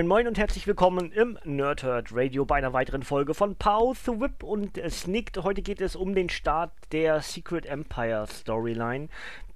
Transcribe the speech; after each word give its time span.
Moin 0.00 0.08
Moin 0.08 0.28
und 0.28 0.38
herzlich 0.38 0.66
willkommen 0.66 1.12
im 1.12 1.38
Nerdhurt 1.44 2.08
Radio 2.14 2.46
bei 2.46 2.56
einer 2.56 2.72
weiteren 2.72 3.02
Folge 3.02 3.34
von 3.34 3.56
Pow 3.56 3.94
the 4.06 4.18
Whip 4.18 4.42
und 4.42 4.80
Snicked. 4.88 5.36
Heute 5.44 5.60
geht 5.60 5.82
es 5.82 5.94
um 5.94 6.14
den 6.14 6.30
Start 6.30 6.72
der 6.90 7.20
Secret 7.20 7.66
Empire 7.66 8.26
Storyline. 8.26 9.08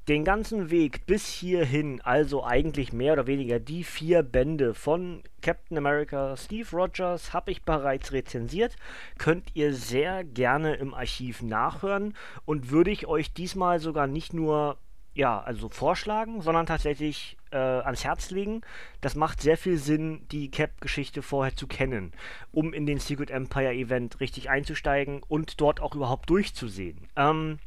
Den 0.07 0.23
ganzen 0.23 0.69
Weg 0.69 1.07
bis 1.07 1.27
hierhin, 1.29 2.02
also 2.02 2.45
eigentlich 2.45 2.93
mehr 2.93 3.15
oder 3.15 3.27
weniger 3.27 3.59
die 3.59 3.85
vier 3.85 4.23
Bände 4.23 4.75
von 4.75 5.23
Captain 5.41 5.79
America 5.79 6.37
Steve 6.37 6.69
Rogers, 6.77 7.33
habe 7.33 7.51
ich 7.51 7.63
bereits 7.63 8.13
rezensiert. 8.13 8.77
Könnt 9.16 9.57
ihr 9.57 9.73
sehr 9.73 10.24
gerne 10.24 10.74
im 10.74 10.93
Archiv 10.93 11.41
nachhören 11.41 12.13
und 12.45 12.71
würde 12.71 12.91
ich 12.91 13.07
euch 13.07 13.33
diesmal 13.33 13.80
sogar 13.80 14.07
nicht 14.07 14.35
nur 14.35 14.77
ja, 15.15 15.41
also 15.41 15.69
vorschlagen, 15.69 16.43
sondern 16.43 16.66
tatsächlich 16.66 17.37
äh, 17.55 17.57
ans 17.57 18.05
Herz 18.05 18.30
legen. 18.30 18.63
Das 19.01 19.15
macht 19.15 19.41
sehr 19.41 19.57
viel 19.57 19.79
Sinn, 19.79 20.27
die 20.30 20.51
Cap-Geschichte 20.51 21.23
vorher 21.23 21.55
zu 21.55 21.66
kennen, 21.66 22.13
um 22.52 22.74
in 22.74 22.85
den 22.85 22.99
Secret 22.99 23.30
Empire 23.30 23.73
Event 23.73 24.21
richtig 24.21 24.51
einzusteigen 24.51 25.23
und 25.27 25.61
dort 25.61 25.80
auch 25.80 25.95
überhaupt 25.95 26.29
durchzusehen. 26.29 27.09
Ähm, 27.16 27.59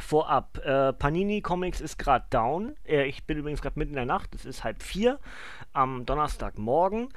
Vorab, 0.00 0.58
äh, 0.64 0.92
Panini 0.92 1.42
Comics 1.42 1.80
ist 1.80 1.98
gerade 1.98 2.24
down. 2.30 2.76
Äh, 2.84 3.06
ich 3.06 3.24
bin 3.24 3.36
übrigens 3.36 3.60
gerade 3.60 3.78
mitten 3.78 3.90
in 3.90 3.96
der 3.96 4.06
Nacht, 4.06 4.32
es 4.34 4.44
ist 4.44 4.62
halb 4.62 4.82
vier 4.82 5.18
am 5.72 6.06
Donnerstagmorgen. 6.06 7.08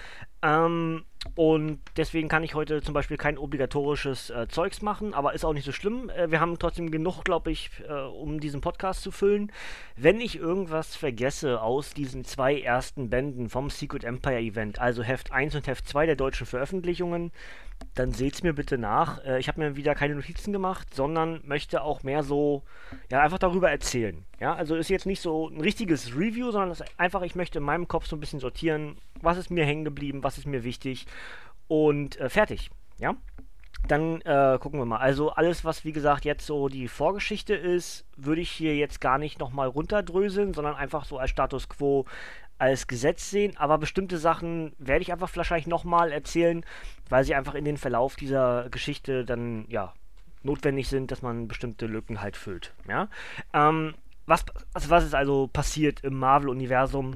Ähm, 0.41 1.05
und 1.35 1.79
deswegen 1.97 2.27
kann 2.29 2.43
ich 2.43 2.55
heute 2.55 2.81
zum 2.81 2.93
Beispiel 2.93 3.15
kein 3.15 3.37
obligatorisches 3.37 4.31
äh, 4.31 4.47
Zeugs 4.49 4.81
machen, 4.81 5.13
aber 5.13 5.33
ist 5.33 5.45
auch 5.45 5.53
nicht 5.53 5.65
so 5.65 5.71
schlimm. 5.71 6.09
Äh, 6.09 6.31
wir 6.31 6.39
haben 6.39 6.57
trotzdem 6.57 6.89
genug, 6.89 7.23
glaube 7.23 7.51
ich, 7.51 7.69
äh, 7.87 7.93
um 7.93 8.39
diesen 8.39 8.59
Podcast 8.59 9.03
zu 9.03 9.11
füllen. 9.11 9.51
Wenn 9.95 10.19
ich 10.19 10.37
irgendwas 10.37 10.95
vergesse 10.95 11.61
aus 11.61 11.93
diesen 11.93 12.25
zwei 12.25 12.59
ersten 12.59 13.09
Bänden 13.09 13.49
vom 13.49 13.69
Secret 13.69 14.03
Empire 14.03 14.39
Event, 14.39 14.79
also 14.79 15.03
Heft 15.03 15.31
1 15.31 15.55
und 15.55 15.67
Heft 15.67 15.87
2 15.87 16.07
der 16.07 16.15
deutschen 16.15 16.47
Veröffentlichungen, 16.47 17.31
dann 17.95 18.11
seht's 18.11 18.43
mir 18.43 18.53
bitte 18.53 18.77
nach. 18.77 19.23
Äh, 19.23 19.39
ich 19.39 19.47
habe 19.47 19.59
mir 19.59 19.75
wieder 19.75 19.95
keine 19.95 20.15
Notizen 20.15 20.53
gemacht, 20.53 20.93
sondern 20.93 21.41
möchte 21.43 21.83
auch 21.83 22.03
mehr 22.03 22.23
so, 22.23 22.63
ja, 23.09 23.21
einfach 23.21 23.39
darüber 23.39 23.69
erzählen. 23.69 24.25
Ja, 24.39 24.55
also 24.55 24.75
ist 24.75 24.89
jetzt 24.89 25.05
nicht 25.05 25.21
so 25.21 25.49
ein 25.49 25.61
richtiges 25.61 26.15
Review, 26.15 26.51
sondern 26.51 26.75
einfach, 26.97 27.21
ich 27.21 27.35
möchte 27.35 27.59
in 27.59 27.65
meinem 27.65 27.87
Kopf 27.87 28.07
so 28.07 28.15
ein 28.15 28.19
bisschen 28.19 28.39
sortieren, 28.39 28.97
was 29.21 29.37
ist 29.37 29.51
mir 29.51 29.65
hängen 29.65 29.83
geblieben, 29.83 30.23
was 30.23 30.37
ist 30.37 30.47
mir 30.47 30.63
wichtig 30.63 31.05
und 31.67 32.19
äh, 32.19 32.29
fertig. 32.29 32.69
Ja. 32.97 33.15
Dann 33.87 34.21
äh, 34.21 34.59
gucken 34.59 34.79
wir 34.79 34.85
mal. 34.85 34.97
Also 34.97 35.31
alles, 35.31 35.65
was 35.65 35.83
wie 35.85 35.91
gesagt 35.91 36.23
jetzt 36.23 36.45
so 36.45 36.69
die 36.69 36.87
Vorgeschichte 36.87 37.55
ist, 37.55 38.05
würde 38.15 38.41
ich 38.41 38.51
hier 38.51 38.75
jetzt 38.75 39.01
gar 39.01 39.17
nicht 39.17 39.39
nochmal 39.39 39.67
runterdröseln, 39.67 40.53
sondern 40.53 40.75
einfach 40.75 41.03
so 41.03 41.17
als 41.17 41.31
Status 41.31 41.67
quo 41.67 42.05
als 42.61 42.85
Gesetz 42.85 43.31
sehen, 43.31 43.57
aber 43.57 43.79
bestimmte 43.79 44.19
Sachen 44.19 44.73
werde 44.77 45.01
ich 45.01 45.11
einfach 45.11 45.35
wahrscheinlich 45.35 45.65
nochmal 45.65 46.11
erzählen, 46.11 46.63
weil 47.09 47.23
sie 47.23 47.33
einfach 47.33 47.55
in 47.55 47.65
den 47.65 47.77
Verlauf 47.77 48.15
dieser 48.15 48.69
Geschichte 48.69 49.25
dann, 49.25 49.65
ja, 49.67 49.93
notwendig 50.43 50.87
sind, 50.87 51.09
dass 51.09 51.23
man 51.23 51.47
bestimmte 51.47 51.87
Lücken 51.87 52.21
halt 52.21 52.37
füllt, 52.37 52.71
ja. 52.87 53.07
Ähm, 53.51 53.95
was, 54.27 54.45
also 54.75 54.91
was 54.91 55.05
ist 55.05 55.15
also 55.15 55.49
passiert 55.51 56.01
im 56.03 56.19
Marvel-Universum, 56.19 57.15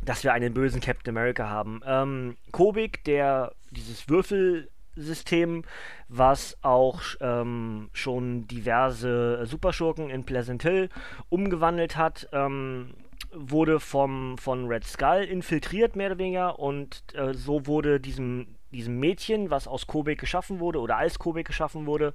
dass 0.00 0.24
wir 0.24 0.32
einen 0.32 0.54
bösen 0.54 0.80
Captain 0.80 1.14
America 1.14 1.50
haben? 1.50 1.82
Ähm, 1.84 2.38
Kobik, 2.50 3.04
der 3.04 3.52
dieses 3.70 4.08
Würfelsystem, 4.08 5.64
was 6.08 6.56
auch 6.62 7.02
ähm, 7.20 7.90
schon 7.92 8.48
diverse 8.48 9.44
Superschurken 9.44 10.08
in 10.08 10.24
Pleasant 10.24 10.62
Hill 10.62 10.88
umgewandelt 11.28 11.98
hat, 11.98 12.26
ähm, 12.32 12.94
wurde 13.32 13.80
vom, 13.80 14.38
von 14.38 14.66
Red 14.66 14.84
Skull 14.84 15.24
infiltriert, 15.24 15.96
mehr 15.96 16.08
oder 16.08 16.18
weniger, 16.18 16.58
und 16.58 17.02
äh, 17.14 17.34
so 17.34 17.66
wurde 17.66 18.00
diesem, 18.00 18.56
diesem 18.70 18.98
Mädchen, 18.98 19.50
was 19.50 19.68
aus 19.68 19.86
Kobek 19.86 20.18
geschaffen 20.18 20.60
wurde 20.60 20.80
oder 20.80 20.96
als 20.96 21.18
Kobek 21.18 21.46
geschaffen 21.46 21.86
wurde, 21.86 22.14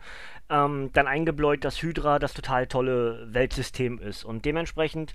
ähm, 0.49 0.89
dann 0.93 1.07
eingebläut, 1.07 1.63
dass 1.63 1.81
Hydra 1.81 2.19
das 2.19 2.33
total 2.33 2.67
tolle 2.67 3.27
Weltsystem 3.33 3.99
ist. 3.99 4.23
Und 4.23 4.45
dementsprechend 4.45 5.13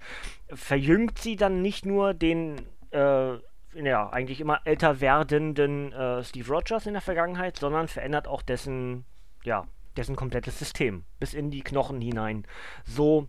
verjüngt 0.49 1.19
sie 1.19 1.37
dann 1.37 1.63
nicht 1.63 1.87
nur 1.87 2.15
den 2.15 2.61
äh, 2.91 3.37
ja, 3.75 4.09
eigentlich 4.11 4.41
immer 4.41 4.61
älter 4.65 5.01
werdenden 5.01 5.93
äh, 5.93 6.25
Steve 6.25 6.49
Rogers 6.49 6.87
in 6.87 6.95
der 6.95 7.03
Vergangenheit, 7.03 7.57
sondern 7.57 7.89
verändert 7.89 8.27
auch 8.27 8.43
dessen, 8.43 9.05
ja, 9.45 9.67
dessen 9.97 10.17
komplettes 10.17 10.59
System 10.59 11.05
bis 11.19 11.35
in 11.35 11.51
die 11.51 11.63
Knochen 11.63 12.01
hinein. 12.01 12.45
So 12.85 13.29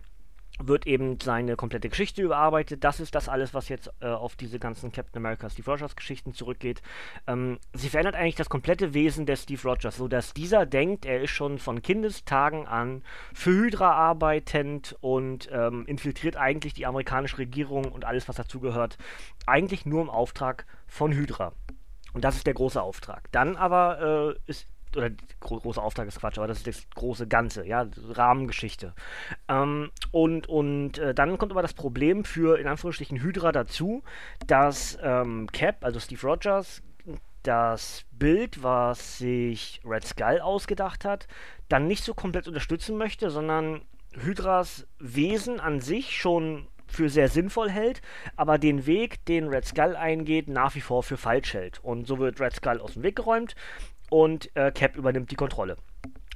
wird 0.62 0.86
eben 0.86 1.18
seine 1.20 1.56
komplette 1.56 1.88
Geschichte 1.88 2.22
überarbeitet. 2.22 2.84
Das 2.84 3.00
ist 3.00 3.14
das 3.14 3.28
alles, 3.28 3.54
was 3.54 3.68
jetzt 3.68 3.90
äh, 4.00 4.06
auf 4.06 4.36
diese 4.36 4.58
ganzen 4.58 4.92
Captain 4.92 5.18
America 5.18 5.48
Steve 5.48 5.70
Rogers 5.70 5.96
Geschichten 5.96 6.34
zurückgeht. 6.34 6.82
Ähm, 7.26 7.58
sie 7.72 7.88
verändert 7.88 8.14
eigentlich 8.14 8.36
das 8.36 8.48
komplette 8.48 8.94
Wesen 8.94 9.26
des 9.26 9.44
Steve 9.44 9.62
Rogers, 9.62 9.96
so 9.96 10.08
dass 10.08 10.34
dieser 10.34 10.66
denkt, 10.66 11.06
er 11.06 11.22
ist 11.22 11.30
schon 11.30 11.58
von 11.58 11.82
Kindestagen 11.82 12.66
an 12.66 13.02
für 13.34 13.50
Hydra 13.50 13.92
arbeitend 13.92 14.96
und 15.00 15.48
ähm, 15.52 15.86
infiltriert 15.86 16.36
eigentlich 16.36 16.74
die 16.74 16.86
amerikanische 16.86 17.38
Regierung 17.38 17.90
und 17.90 18.04
alles, 18.04 18.28
was 18.28 18.36
dazugehört, 18.36 18.98
eigentlich 19.46 19.86
nur 19.86 20.02
im 20.02 20.10
Auftrag 20.10 20.66
von 20.86 21.12
Hydra. 21.12 21.52
Und 22.12 22.24
das 22.24 22.36
ist 22.36 22.46
der 22.46 22.54
große 22.54 22.80
Auftrag. 22.80 23.30
Dann 23.32 23.56
aber 23.56 24.36
äh, 24.36 24.50
ist 24.50 24.66
oder 24.96 25.10
gro 25.40 25.58
große 25.58 25.80
Auftrag 25.80 26.08
ist 26.08 26.20
Quatsch, 26.20 26.38
aber 26.38 26.48
das 26.48 26.58
ist 26.58 26.66
das 26.66 26.90
große 26.94 27.26
Ganze, 27.26 27.66
ja, 27.66 27.86
Rahmengeschichte. 28.10 28.94
Ähm, 29.48 29.90
und 30.10 30.48
und 30.48 30.98
äh, 30.98 31.14
dann 31.14 31.38
kommt 31.38 31.52
aber 31.52 31.62
das 31.62 31.74
Problem 31.74 32.24
für, 32.24 32.58
in 32.58 32.66
Anführungsstrichen, 32.66 33.22
Hydra 33.22 33.52
dazu, 33.52 34.02
dass 34.46 34.98
ähm, 35.02 35.48
Cap, 35.52 35.84
also 35.84 36.00
Steve 36.00 36.26
Rogers, 36.26 36.82
das 37.42 38.04
Bild, 38.12 38.62
was 38.62 39.18
sich 39.18 39.80
Red 39.84 40.04
Skull 40.04 40.40
ausgedacht 40.40 41.04
hat, 41.04 41.26
dann 41.68 41.86
nicht 41.86 42.04
so 42.04 42.14
komplett 42.14 42.48
unterstützen 42.48 42.98
möchte, 42.98 43.30
sondern 43.30 43.82
Hydras 44.12 44.86
Wesen 44.98 45.60
an 45.60 45.80
sich 45.80 46.18
schon 46.18 46.66
für 46.90 47.08
sehr 47.08 47.28
sinnvoll 47.28 47.70
hält, 47.70 48.02
aber 48.36 48.58
den 48.58 48.86
Weg, 48.86 49.24
den 49.26 49.48
Red 49.48 49.64
Skull 49.64 49.96
eingeht, 49.96 50.48
nach 50.48 50.74
wie 50.74 50.80
vor 50.80 51.02
für 51.02 51.16
falsch 51.16 51.54
hält. 51.54 51.78
Und 51.84 52.06
so 52.06 52.18
wird 52.18 52.40
Red 52.40 52.54
Skull 52.54 52.80
aus 52.80 52.94
dem 52.94 53.04
Weg 53.04 53.16
geräumt 53.16 53.54
und 54.10 54.54
äh, 54.54 54.70
Cap 54.70 54.96
übernimmt 54.96 55.30
die 55.30 55.36
Kontrolle. 55.36 55.76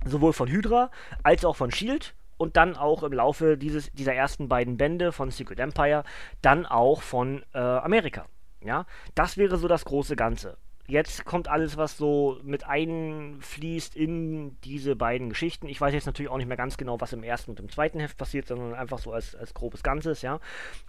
Sowohl 0.06 0.32
von 0.32 0.48
Hydra 0.48 0.90
als 1.22 1.44
auch 1.44 1.56
von 1.56 1.70
Shield 1.70 2.14
und 2.36 2.56
dann 2.56 2.76
auch 2.76 3.02
im 3.02 3.12
Laufe 3.12 3.58
dieses, 3.58 3.90
dieser 3.92 4.14
ersten 4.14 4.48
beiden 4.48 4.76
Bände 4.76 5.12
von 5.12 5.30
Secret 5.30 5.58
Empire 5.58 6.04
dann 6.42 6.66
auch 6.66 7.02
von 7.02 7.44
äh, 7.52 7.58
Amerika. 7.58 8.26
Ja, 8.62 8.86
das 9.14 9.36
wäre 9.36 9.58
so 9.58 9.68
das 9.68 9.84
große 9.84 10.16
Ganze 10.16 10.56
jetzt 10.86 11.24
kommt 11.24 11.48
alles, 11.48 11.76
was 11.76 11.96
so 11.96 12.38
mit 12.42 12.66
einfließt 12.66 13.96
in 13.96 14.60
diese 14.62 14.96
beiden 14.96 15.30
Geschichten. 15.30 15.68
Ich 15.68 15.80
weiß 15.80 15.94
jetzt 15.94 16.06
natürlich 16.06 16.30
auch 16.30 16.36
nicht 16.36 16.46
mehr 16.46 16.56
ganz 16.56 16.76
genau, 16.76 17.00
was 17.00 17.12
im 17.12 17.22
ersten 17.22 17.50
und 17.50 17.60
im 17.60 17.70
zweiten 17.70 18.00
Heft 18.00 18.18
passiert, 18.18 18.46
sondern 18.46 18.74
einfach 18.74 18.98
so 18.98 19.12
als, 19.12 19.34
als 19.34 19.54
grobes 19.54 19.82
Ganzes, 19.82 20.22
ja. 20.22 20.40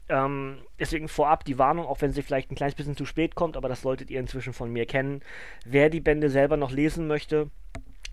Ähm, 0.09 0.59
deswegen 0.79 1.07
vorab 1.07 1.45
die 1.45 1.57
Warnung, 1.57 1.85
auch 1.85 2.01
wenn 2.01 2.11
sie 2.11 2.21
vielleicht 2.21 2.51
ein 2.51 2.55
kleines 2.55 2.75
bisschen 2.75 2.97
zu 2.97 3.05
spät 3.05 3.35
kommt, 3.35 3.57
aber 3.57 3.69
das 3.69 3.81
solltet 3.81 4.09
ihr 4.09 4.19
inzwischen 4.19 4.53
von 4.53 4.71
mir 4.71 4.85
kennen. 4.85 5.21
Wer 5.65 5.89
die 5.89 6.01
Bände 6.01 6.29
selber 6.29 6.57
noch 6.57 6.71
lesen 6.71 7.07
möchte, 7.07 7.49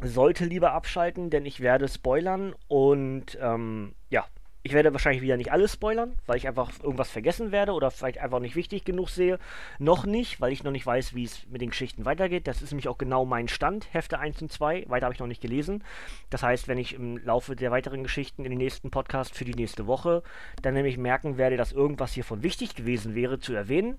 sollte 0.02 0.44
lieber 0.44 0.72
abschalten, 0.72 1.30
denn 1.30 1.46
ich 1.46 1.60
werde 1.60 1.88
spoilern 1.88 2.54
und 2.68 3.38
ähm, 3.40 3.94
ja, 4.08 4.26
ich 4.64 4.72
werde 4.74 4.92
wahrscheinlich 4.92 5.22
wieder 5.22 5.36
nicht 5.36 5.50
alles 5.50 5.72
spoilern, 5.72 6.14
weil 6.26 6.36
ich 6.36 6.46
einfach 6.46 6.70
irgendwas 6.82 7.10
vergessen 7.10 7.50
werde 7.50 7.72
oder 7.72 7.90
vielleicht 7.90 8.18
einfach 8.18 8.38
nicht 8.38 8.54
wichtig 8.54 8.84
genug 8.84 9.08
sehe. 9.08 9.38
Noch 9.78 10.06
nicht, 10.06 10.40
weil 10.40 10.52
ich 10.52 10.62
noch 10.62 10.70
nicht 10.70 10.86
weiß, 10.86 11.14
wie 11.14 11.24
es 11.24 11.46
mit 11.48 11.60
den 11.60 11.70
Geschichten 11.70 12.04
weitergeht. 12.04 12.46
Das 12.46 12.62
ist 12.62 12.70
nämlich 12.70 12.88
auch 12.88 12.98
genau 12.98 13.24
mein 13.24 13.48
Stand, 13.48 13.92
Hefte 13.92 14.20
1 14.20 14.40
und 14.42 14.52
2. 14.52 14.84
Weiter 14.88 15.06
habe 15.06 15.14
ich 15.14 15.20
noch 15.20 15.26
nicht 15.26 15.42
gelesen. 15.42 15.82
Das 16.30 16.44
heißt, 16.44 16.68
wenn 16.68 16.78
ich 16.78 16.94
im 16.94 17.18
Laufe 17.24 17.56
der 17.56 17.72
weiteren 17.72 18.04
Geschichten 18.04 18.44
in 18.44 18.50
den 18.50 18.58
nächsten 18.58 18.90
Podcast 18.90 19.34
für 19.34 19.44
die 19.44 19.54
nächste 19.54 19.86
Woche 19.86 20.22
dann 20.62 20.74
nämlich 20.74 20.96
merken 20.96 21.38
werde, 21.38 21.56
dass 21.56 21.72
irgendwas 21.72 22.12
hiervon 22.12 22.44
wichtig 22.44 22.76
gewesen 22.76 23.16
wäre 23.16 23.40
zu 23.40 23.54
erwähnen, 23.54 23.98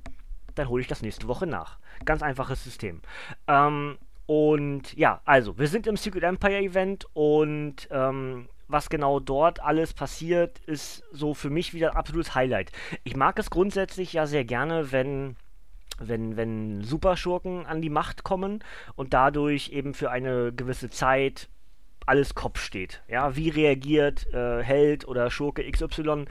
dann 0.56 0.70
hole 0.70 0.82
ich 0.82 0.88
das 0.88 1.02
nächste 1.02 1.28
Woche 1.28 1.46
nach. 1.46 1.78
Ganz 2.06 2.22
einfaches 2.22 2.64
System. 2.64 3.02
Ähm, 3.48 3.98
und 4.26 4.94
ja, 4.94 5.22
also, 5.26 5.58
wir 5.58 5.68
sind 5.68 5.88
im 5.88 5.98
Secret 5.98 6.24
Empire 6.24 6.60
Event 6.60 7.06
und 7.14 7.88
ähm, 7.92 8.48
was 8.68 8.90
genau 8.90 9.20
dort 9.20 9.62
alles 9.62 9.94
passiert, 9.94 10.60
ist 10.60 11.04
so 11.12 11.34
für 11.34 11.50
mich 11.50 11.74
wieder 11.74 11.92
ein 11.92 11.98
absolutes 11.98 12.36
Highlight. 12.36 12.72
Ich 13.04 13.16
mag 13.16 13.38
es 13.40 13.50
grundsätzlich 13.50 14.14
ja 14.14 14.26
sehr 14.26 14.46
gerne, 14.46 14.92
wenn 14.92 15.36
wenn, 16.00 16.38
wenn 16.38 16.82
Superschurken 16.82 17.66
an 17.66 17.82
die 17.82 17.90
Macht 17.90 18.24
kommen 18.24 18.64
und 18.96 19.14
dadurch 19.14 19.70
eben 19.70 19.94
für 19.94 20.10
eine 20.10 20.52
gewisse 20.52 20.90
Zeit 20.90 21.50
alles 22.06 22.36
Kopf 22.36 22.60
steht. 22.60 23.02
Ja, 23.08 23.36
wie 23.36 23.50
reagiert 23.50 24.28
äh, 24.34 24.62
Held 24.64 25.08
oder 25.08 25.30
Schurke 25.30 25.70
XY 25.70 26.26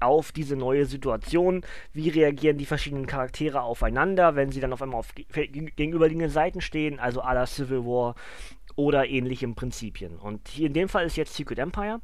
auf 0.00 0.32
diese 0.32 0.56
neue 0.56 0.86
Situation? 0.86 1.62
Wie 1.92 2.08
reagieren 2.08 2.58
die 2.58 2.66
verschiedenen 2.66 3.06
Charaktere 3.06 3.62
aufeinander, 3.62 4.36
wenn 4.36 4.52
sie 4.52 4.60
dann 4.60 4.72
auf 4.72 4.82
einmal 4.82 5.00
auf 5.00 5.14
gegenüberliegenden 5.14 6.30
Seiten 6.30 6.60
stehen, 6.60 6.98
also 6.98 7.22
à 7.22 7.34
la 7.34 7.46
Civil 7.46 7.84
War 7.84 8.14
oder 8.76 9.08
ähnliche 9.08 9.48
Prinzipien. 9.48 10.16
Und 10.16 10.48
hier 10.48 10.66
in 10.66 10.74
dem 10.74 10.88
Fall 10.88 11.06
ist 11.06 11.16
jetzt 11.16 11.34
Secret 11.34 11.58
Empire. 11.58 12.00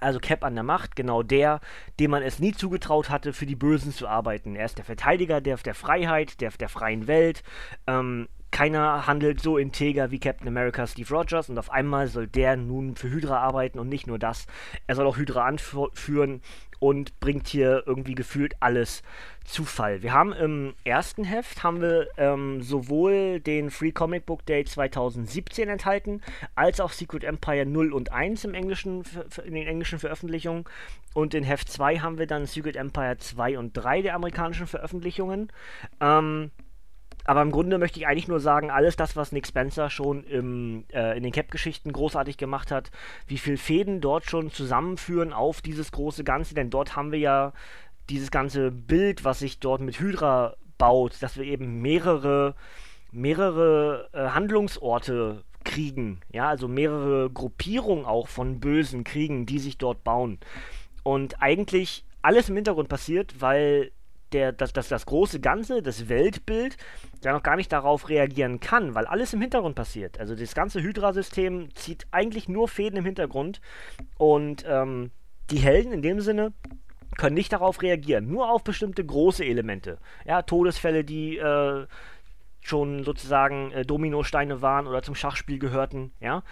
Also 0.00 0.20
Cap 0.20 0.44
an 0.44 0.54
der 0.54 0.64
Macht, 0.64 0.94
genau 0.94 1.22
der, 1.22 1.60
dem 1.98 2.12
man 2.12 2.22
es 2.22 2.38
nie 2.38 2.52
zugetraut 2.52 3.10
hatte, 3.10 3.32
für 3.32 3.46
die 3.46 3.56
Bösen 3.56 3.92
zu 3.92 4.06
arbeiten. 4.06 4.54
Er 4.54 4.66
ist 4.66 4.78
der 4.78 4.84
Verteidiger 4.84 5.40
der, 5.40 5.56
der 5.56 5.74
Freiheit, 5.74 6.40
der, 6.40 6.50
der 6.50 6.68
freien 6.68 7.08
Welt. 7.08 7.42
Ähm, 7.86 8.28
keiner 8.50 9.06
handelt 9.06 9.40
so 9.40 9.58
integer 9.58 10.10
wie 10.10 10.18
Captain 10.18 10.48
America 10.48 10.86
Steve 10.86 11.14
Rogers 11.14 11.48
und 11.48 11.58
auf 11.58 11.70
einmal 11.70 12.08
soll 12.08 12.26
der 12.26 12.56
nun 12.56 12.96
für 12.96 13.10
Hydra 13.10 13.38
arbeiten 13.38 13.78
und 13.78 13.88
nicht 13.88 14.06
nur 14.06 14.18
das. 14.18 14.46
Er 14.86 14.94
soll 14.94 15.06
auch 15.06 15.16
Hydra 15.16 15.44
anführen 15.44 16.40
und 16.80 17.18
bringt 17.20 17.48
hier 17.48 17.82
irgendwie 17.86 18.14
gefühlt 18.14 18.54
alles 18.60 19.02
zu 19.44 19.64
Fall. 19.64 20.02
Wir 20.02 20.12
haben 20.12 20.32
im 20.32 20.74
ersten 20.84 21.24
Heft 21.24 21.62
haben 21.62 21.80
wir 21.80 22.08
ähm, 22.16 22.62
sowohl 22.62 23.40
den 23.40 23.70
Free 23.70 23.92
Comic 23.92 24.26
Book 24.26 24.44
Day 24.46 24.64
2017 24.64 25.68
enthalten, 25.68 26.20
als 26.54 26.80
auch 26.80 26.92
Secret 26.92 27.24
Empire 27.24 27.66
0 27.66 27.92
und 27.92 28.12
1 28.12 28.44
im 28.44 28.54
englischen, 28.54 29.02
in 29.44 29.54
den 29.54 29.66
englischen 29.66 29.98
Veröffentlichungen. 29.98 30.64
Und 31.14 31.34
in 31.34 31.44
Heft 31.44 31.70
2 31.70 31.98
haben 31.98 32.18
wir 32.18 32.26
dann 32.26 32.46
Secret 32.46 32.76
Empire 32.76 33.16
2 33.18 33.58
und 33.58 33.72
3 33.72 34.02
der 34.02 34.14
amerikanischen 34.14 34.66
Veröffentlichungen. 34.66 35.50
Ähm, 36.00 36.50
aber 37.28 37.42
im 37.42 37.50
Grunde 37.50 37.76
möchte 37.76 38.00
ich 38.00 38.06
eigentlich 38.06 38.26
nur 38.26 38.40
sagen, 38.40 38.70
alles 38.70 38.96
das, 38.96 39.14
was 39.14 39.32
Nick 39.32 39.46
Spencer 39.46 39.90
schon 39.90 40.24
im, 40.24 40.86
äh, 40.90 41.14
in 41.14 41.22
den 41.22 41.30
Cap-Geschichten 41.30 41.92
großartig 41.92 42.38
gemacht 42.38 42.70
hat, 42.70 42.90
wie 43.26 43.36
viele 43.36 43.58
Fäden 43.58 44.00
dort 44.00 44.24
schon 44.24 44.50
zusammenführen 44.50 45.34
auf 45.34 45.60
dieses 45.60 45.92
große 45.92 46.24
Ganze, 46.24 46.54
denn 46.54 46.70
dort 46.70 46.96
haben 46.96 47.12
wir 47.12 47.18
ja 47.18 47.52
dieses 48.08 48.30
ganze 48.30 48.70
Bild, 48.70 49.24
was 49.24 49.40
sich 49.40 49.60
dort 49.60 49.82
mit 49.82 50.00
Hydra 50.00 50.54
baut, 50.78 51.22
dass 51.22 51.36
wir 51.36 51.44
eben 51.44 51.82
mehrere, 51.82 52.54
mehrere 53.12 54.08
äh, 54.14 54.28
Handlungsorte 54.28 55.44
kriegen, 55.64 56.20
ja, 56.32 56.48
also 56.48 56.66
mehrere 56.66 57.28
Gruppierungen 57.28 58.06
auch 58.06 58.28
von 58.28 58.58
Bösen 58.58 59.04
kriegen, 59.04 59.44
die 59.44 59.58
sich 59.58 59.76
dort 59.76 60.02
bauen. 60.02 60.38
Und 61.02 61.42
eigentlich 61.42 62.06
alles 62.22 62.48
im 62.48 62.54
Hintergrund 62.54 62.88
passiert, 62.88 63.34
weil 63.40 63.92
der, 64.32 64.52
das, 64.52 64.72
das, 64.72 64.88
das 64.88 65.06
große 65.06 65.40
Ganze, 65.40 65.82
das 65.82 66.08
Weltbild, 66.08 66.76
ja 67.22 67.32
noch 67.32 67.42
gar 67.42 67.56
nicht 67.56 67.72
darauf 67.72 68.08
reagieren 68.08 68.60
kann, 68.60 68.94
weil 68.94 69.06
alles 69.06 69.32
im 69.32 69.40
Hintergrund 69.40 69.74
passiert. 69.74 70.20
Also 70.20 70.34
das 70.34 70.54
ganze 70.54 70.82
Hydra-System 70.82 71.74
zieht 71.74 72.06
eigentlich 72.10 72.48
nur 72.48 72.68
Fäden 72.68 72.98
im 72.98 73.04
Hintergrund 73.04 73.60
und 74.16 74.64
ähm, 74.68 75.10
die 75.50 75.58
Helden 75.58 75.92
in 75.92 76.02
dem 76.02 76.20
Sinne 76.20 76.52
können 77.16 77.34
nicht 77.34 77.52
darauf 77.52 77.82
reagieren, 77.82 78.28
nur 78.28 78.50
auf 78.50 78.62
bestimmte 78.62 79.04
große 79.04 79.44
Elemente. 79.44 79.98
Ja, 80.24 80.42
Todesfälle, 80.42 81.04
die 81.04 81.38
äh, 81.38 81.86
schon 82.60 83.04
sozusagen 83.04 83.72
äh, 83.72 83.84
Dominosteine 83.84 84.62
waren 84.62 84.86
oder 84.86 85.02
zum 85.02 85.14
Schachspiel 85.14 85.58
gehörten, 85.58 86.12
ja. 86.20 86.42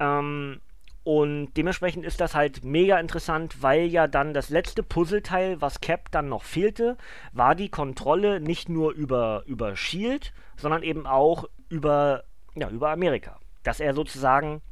Ähm, 0.00 0.60
und 1.06 1.54
dementsprechend 1.56 2.04
ist 2.04 2.20
das 2.20 2.34
halt 2.34 2.64
mega 2.64 2.98
interessant, 2.98 3.62
weil 3.62 3.86
ja 3.86 4.08
dann 4.08 4.34
das 4.34 4.50
letzte 4.50 4.82
Puzzleteil, 4.82 5.60
was 5.60 5.80
Cap 5.80 6.10
dann 6.10 6.28
noch 6.28 6.42
fehlte, 6.42 6.96
war 7.32 7.54
die 7.54 7.68
Kontrolle 7.68 8.40
nicht 8.40 8.68
nur 8.68 8.90
über, 8.90 9.44
über 9.46 9.76
Shield, 9.76 10.32
sondern 10.56 10.82
eben 10.82 11.06
auch 11.06 11.48
über, 11.68 12.24
ja, 12.56 12.68
über 12.70 12.90
Amerika. 12.90 13.38
Dass 13.62 13.78
er 13.78 13.94
sozusagen 13.94 14.62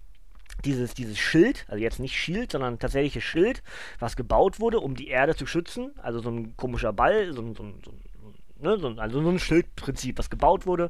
dieses, 0.64 0.92
dieses 0.94 1.20
Schild, 1.20 1.66
also 1.68 1.80
jetzt 1.80 2.00
nicht 2.00 2.16
Shield, 2.18 2.50
sondern 2.50 2.80
tatsächliches 2.80 3.22
Schild, 3.22 3.62
was 4.00 4.16
gebaut 4.16 4.58
wurde, 4.58 4.80
um 4.80 4.96
die 4.96 5.06
Erde 5.06 5.36
zu 5.36 5.46
schützen, 5.46 5.92
also 6.02 6.18
so 6.18 6.30
ein 6.30 6.56
komischer 6.56 6.92
Ball, 6.92 7.32
so 7.32 7.42
so 7.54 7.54
so 7.54 7.92
ein 7.92 8.00
Ne, 8.64 8.78
so, 8.78 8.88
also 8.96 9.22
so 9.22 9.28
ein 9.28 9.38
Schildprinzip, 9.38 10.18
was 10.18 10.30
gebaut 10.30 10.64
wurde, 10.64 10.88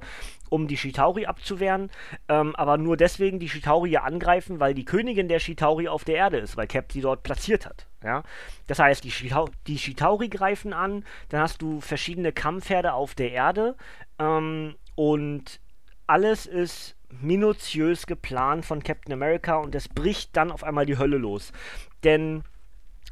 um 0.48 0.68
die 0.68 0.76
Shitauri 0.76 1.26
abzuwehren. 1.26 1.90
Ähm, 2.28 2.54
aber 2.54 2.78
nur 2.78 2.96
deswegen 2.96 3.40
die 3.40 3.48
Shitauri 3.48 3.90
ja 3.90 4.04
angreifen, 4.04 4.60
weil 4.60 4.74
die 4.74 4.84
Königin 4.84 5.26
der 5.26 5.40
Shitauri 5.40 5.88
auf 5.88 6.04
der 6.04 6.14
Erde 6.14 6.38
ist, 6.38 6.56
weil 6.56 6.68
Cap 6.68 6.92
sie 6.92 7.00
dort 7.00 7.24
platziert 7.24 7.66
hat. 7.66 7.88
Ja? 8.04 8.22
Das 8.68 8.78
heißt, 8.78 9.02
die, 9.02 9.10
Shitau 9.10 9.48
die 9.66 9.76
Shitauri 9.76 10.28
greifen 10.28 10.72
an, 10.72 11.04
dann 11.30 11.40
hast 11.40 11.60
du 11.62 11.80
verschiedene 11.80 12.30
Kampfherde 12.30 12.92
auf 12.92 13.16
der 13.16 13.32
Erde 13.32 13.74
ähm, 14.20 14.76
und 14.94 15.58
alles 16.06 16.46
ist 16.46 16.94
minutiös 17.10 18.06
geplant 18.06 18.64
von 18.64 18.84
Captain 18.84 19.12
America 19.12 19.56
und 19.56 19.74
es 19.74 19.88
bricht 19.88 20.36
dann 20.36 20.52
auf 20.52 20.62
einmal 20.62 20.86
die 20.86 20.98
Hölle 20.98 21.16
los. 21.16 21.52
Denn 22.04 22.44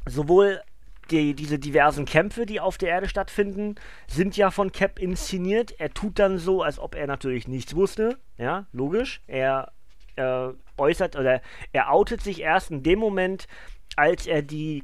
sowohl 0.05 0.61
die, 1.11 1.33
diese 1.33 1.59
diversen 1.59 2.05
Kämpfe, 2.05 2.45
die 2.45 2.59
auf 2.59 2.77
der 2.77 2.89
Erde 2.89 3.07
stattfinden, 3.07 3.75
sind 4.07 4.37
ja 4.37 4.51
von 4.51 4.71
Cap 4.71 4.99
inszeniert. 4.99 5.79
Er 5.79 5.93
tut 5.93 6.19
dann 6.19 6.37
so, 6.37 6.61
als 6.61 6.79
ob 6.79 6.95
er 6.95 7.07
natürlich 7.07 7.47
nichts 7.47 7.75
wusste. 7.75 8.17
Ja, 8.37 8.65
logisch. 8.71 9.21
Er 9.27 9.71
äh, 10.15 10.49
äußert 10.77 11.15
oder 11.15 11.41
er 11.71 11.91
outet 11.91 12.21
sich 12.21 12.41
erst 12.41 12.71
in 12.71 12.83
dem 12.83 12.99
Moment, 12.99 13.47
als 13.95 14.27
er 14.27 14.41
die 14.41 14.83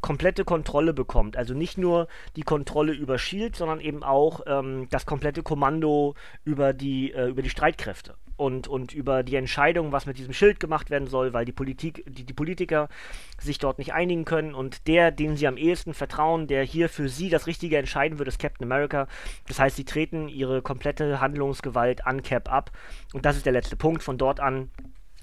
komplette 0.00 0.44
Kontrolle 0.44 0.94
bekommt. 0.94 1.36
Also 1.36 1.54
nicht 1.54 1.78
nur 1.78 2.08
die 2.36 2.42
Kontrolle 2.42 2.92
über 2.92 3.18
Shield, 3.18 3.56
sondern 3.56 3.80
eben 3.80 4.02
auch 4.02 4.40
ähm, 4.46 4.86
das 4.90 5.06
komplette 5.06 5.42
Kommando 5.42 6.14
über 6.44 6.72
die, 6.72 7.12
äh, 7.12 7.28
über 7.28 7.42
die 7.42 7.50
Streitkräfte 7.50 8.14
und, 8.38 8.68
und 8.68 8.94
über 8.94 9.22
die 9.22 9.36
Entscheidung, 9.36 9.92
was 9.92 10.06
mit 10.06 10.16
diesem 10.16 10.32
Schild 10.32 10.60
gemacht 10.60 10.90
werden 10.90 11.08
soll, 11.08 11.32
weil 11.32 11.44
die 11.44 11.52
Politik, 11.52 12.04
die, 12.06 12.24
die 12.24 12.32
Politiker 12.32 12.88
sich 13.40 13.58
dort 13.58 13.78
nicht 13.78 13.92
einigen 13.92 14.24
können 14.24 14.54
und 14.54 14.86
der, 14.86 15.10
dem 15.10 15.36
sie 15.36 15.46
am 15.46 15.56
ehesten 15.56 15.92
vertrauen, 15.92 16.46
der 16.46 16.62
hier 16.62 16.88
für 16.88 17.08
sie 17.08 17.28
das 17.28 17.46
Richtige 17.46 17.76
entscheiden 17.76 18.18
wird, 18.18 18.28
ist 18.28 18.38
Captain 18.38 18.64
America. 18.64 19.08
Das 19.46 19.58
heißt, 19.58 19.76
sie 19.76 19.84
treten 19.84 20.28
ihre 20.28 20.62
komplette 20.62 21.20
Handlungsgewalt 21.20 22.06
an 22.06 22.22
Cap 22.22 22.50
ab 22.50 22.70
und 23.12 23.26
das 23.26 23.36
ist 23.36 23.44
der 23.44 23.52
letzte 23.52 23.76
Punkt. 23.76 24.02
Von 24.02 24.18
dort 24.18 24.40
an 24.40 24.70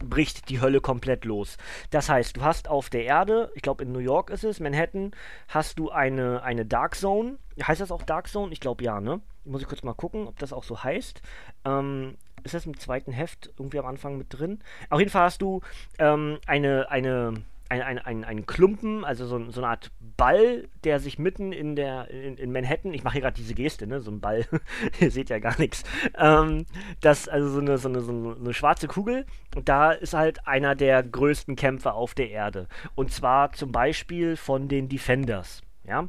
bricht 0.03 0.50
die 0.50 0.59
Hölle 0.59 0.81
komplett 0.81 1.23
los. 1.23 1.57
Das 1.89 2.09
heißt, 2.09 2.35
du 2.38 2.41
hast 2.41 2.68
auf 2.68 2.89
der 2.89 3.06
Erde, 3.06 3.51
ich 3.56 3.61
glaube 3.61 3.83
in 3.83 3.91
New 3.91 4.00
York 4.00 4.29
ist 4.29 4.44
es, 4.44 4.59
Manhattan, 4.59 5.11
hast 5.47 5.79
du 5.79 5.89
eine, 5.89 6.44
eine 6.44 6.66
Dark 6.66 6.95
Zone. 6.95 7.37
Heißt 7.61 7.80
das 7.80 7.92
auch 7.92 8.04
Dark 8.04 8.28
Zone? 8.28 8.51
Ich 8.51 8.59
glaube 8.59 8.83
ja, 8.83 8.99
ne? 8.99 9.21
Muss 9.45 9.61
ich 9.61 9.68
kurz 9.68 9.83
mal 9.83 9.94
gucken, 9.94 10.28
ob 10.28 10.37
das 10.40 10.51
auch 10.51 10.63
so 10.63 10.83
heißt. 10.83 11.21
Ähm, 11.63 12.18
ist 12.45 12.54
das 12.54 12.66
im 12.66 12.78
zweiten 12.78 13.11
Heft 13.11 13.52
irgendwie 13.57 13.80
am 13.80 13.85
Anfang 13.85 14.18
mit 14.18 14.28
drin? 14.30 14.59
Auf 14.90 14.99
jeden 14.99 15.11
Fall 15.11 15.23
hast 15.23 15.42
du 15.42 15.61
ähm, 15.99 16.37
eine, 16.45 16.90
eine, 16.90 17.33
ein, 17.69 17.81
ein, 17.81 17.97
ein, 17.97 18.23
ein 18.23 18.45
Klumpen, 18.45 19.04
also 19.04 19.25
so, 19.25 19.49
so, 19.49 19.61
eine 19.61 19.69
Art 19.69 19.92
Ball, 20.16 20.68
der 20.83 20.99
sich 20.99 21.18
mitten 21.18 21.52
in 21.52 21.75
der 21.75 22.09
in, 22.11 22.37
in 22.37 22.52
Manhattan, 22.52 22.94
ich 22.94 23.04
mache 23.04 23.14
hier 23.14 23.23
gerade 23.23 23.35
diese 23.35 23.56
Geste, 23.56 23.87
ne, 23.87 23.99
so 24.02 24.11
ein 24.11 24.21
Ball, 24.21 24.45
ihr 24.99 25.09
seht 25.09 25.30
ja 25.30 25.40
gar 25.40 25.59
nichts, 25.59 25.83
ähm, 26.18 26.66
das, 27.02 27.28
also 27.28 27.49
so 27.49 27.59
eine, 27.59 27.78
so, 27.80 27.90
eine, 27.90 28.02
so 28.02 28.35
eine 28.40 28.54
schwarze 28.54 28.87
Kugel 28.87 29.25
und 29.56 29.68
da 29.68 29.92
ist 29.92 30.14
halt 30.14 30.47
einer 30.47 30.75
der 30.75 31.02
größten 31.02 31.56
Kämpfer 31.56 31.95
auf 31.95 32.14
der 32.14 32.30
Erde 32.30 32.68
und 32.94 33.11
zwar 33.11 33.52
zum 33.54 33.71
Beispiel 33.71 34.37
von 34.37 34.68
den 34.68 34.87
Defenders, 34.87 35.61
ja, 35.83 36.07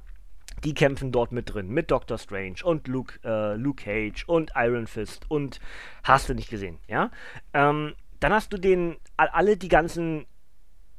die 0.67 0.75
kämpfen 0.75 1.13
dort 1.13 1.31
mit 1.31 1.55
drin, 1.55 1.69
mit 1.69 1.93
Doctor 1.93 2.19
Strange 2.19 2.57
und 2.65 2.89
Luke, 2.89 3.21
äh, 3.25 3.55
Luke 3.55 3.85
Cage 3.85 4.25
und 4.27 4.51
Iron 4.57 4.89
Fist 4.89 5.25
und 5.29 5.61
hast 6.03 6.29
du 6.29 6.35
nicht 6.35 6.51
gesehen, 6.51 6.81
ja? 6.89 7.13
Ähm, 7.55 7.95
dann 8.19 8.33
hast 8.33 8.53
du 8.53 8.59
den, 8.59 8.97
alle 9.17 9.57
die 9.57 9.69
ganzen, 9.69 10.27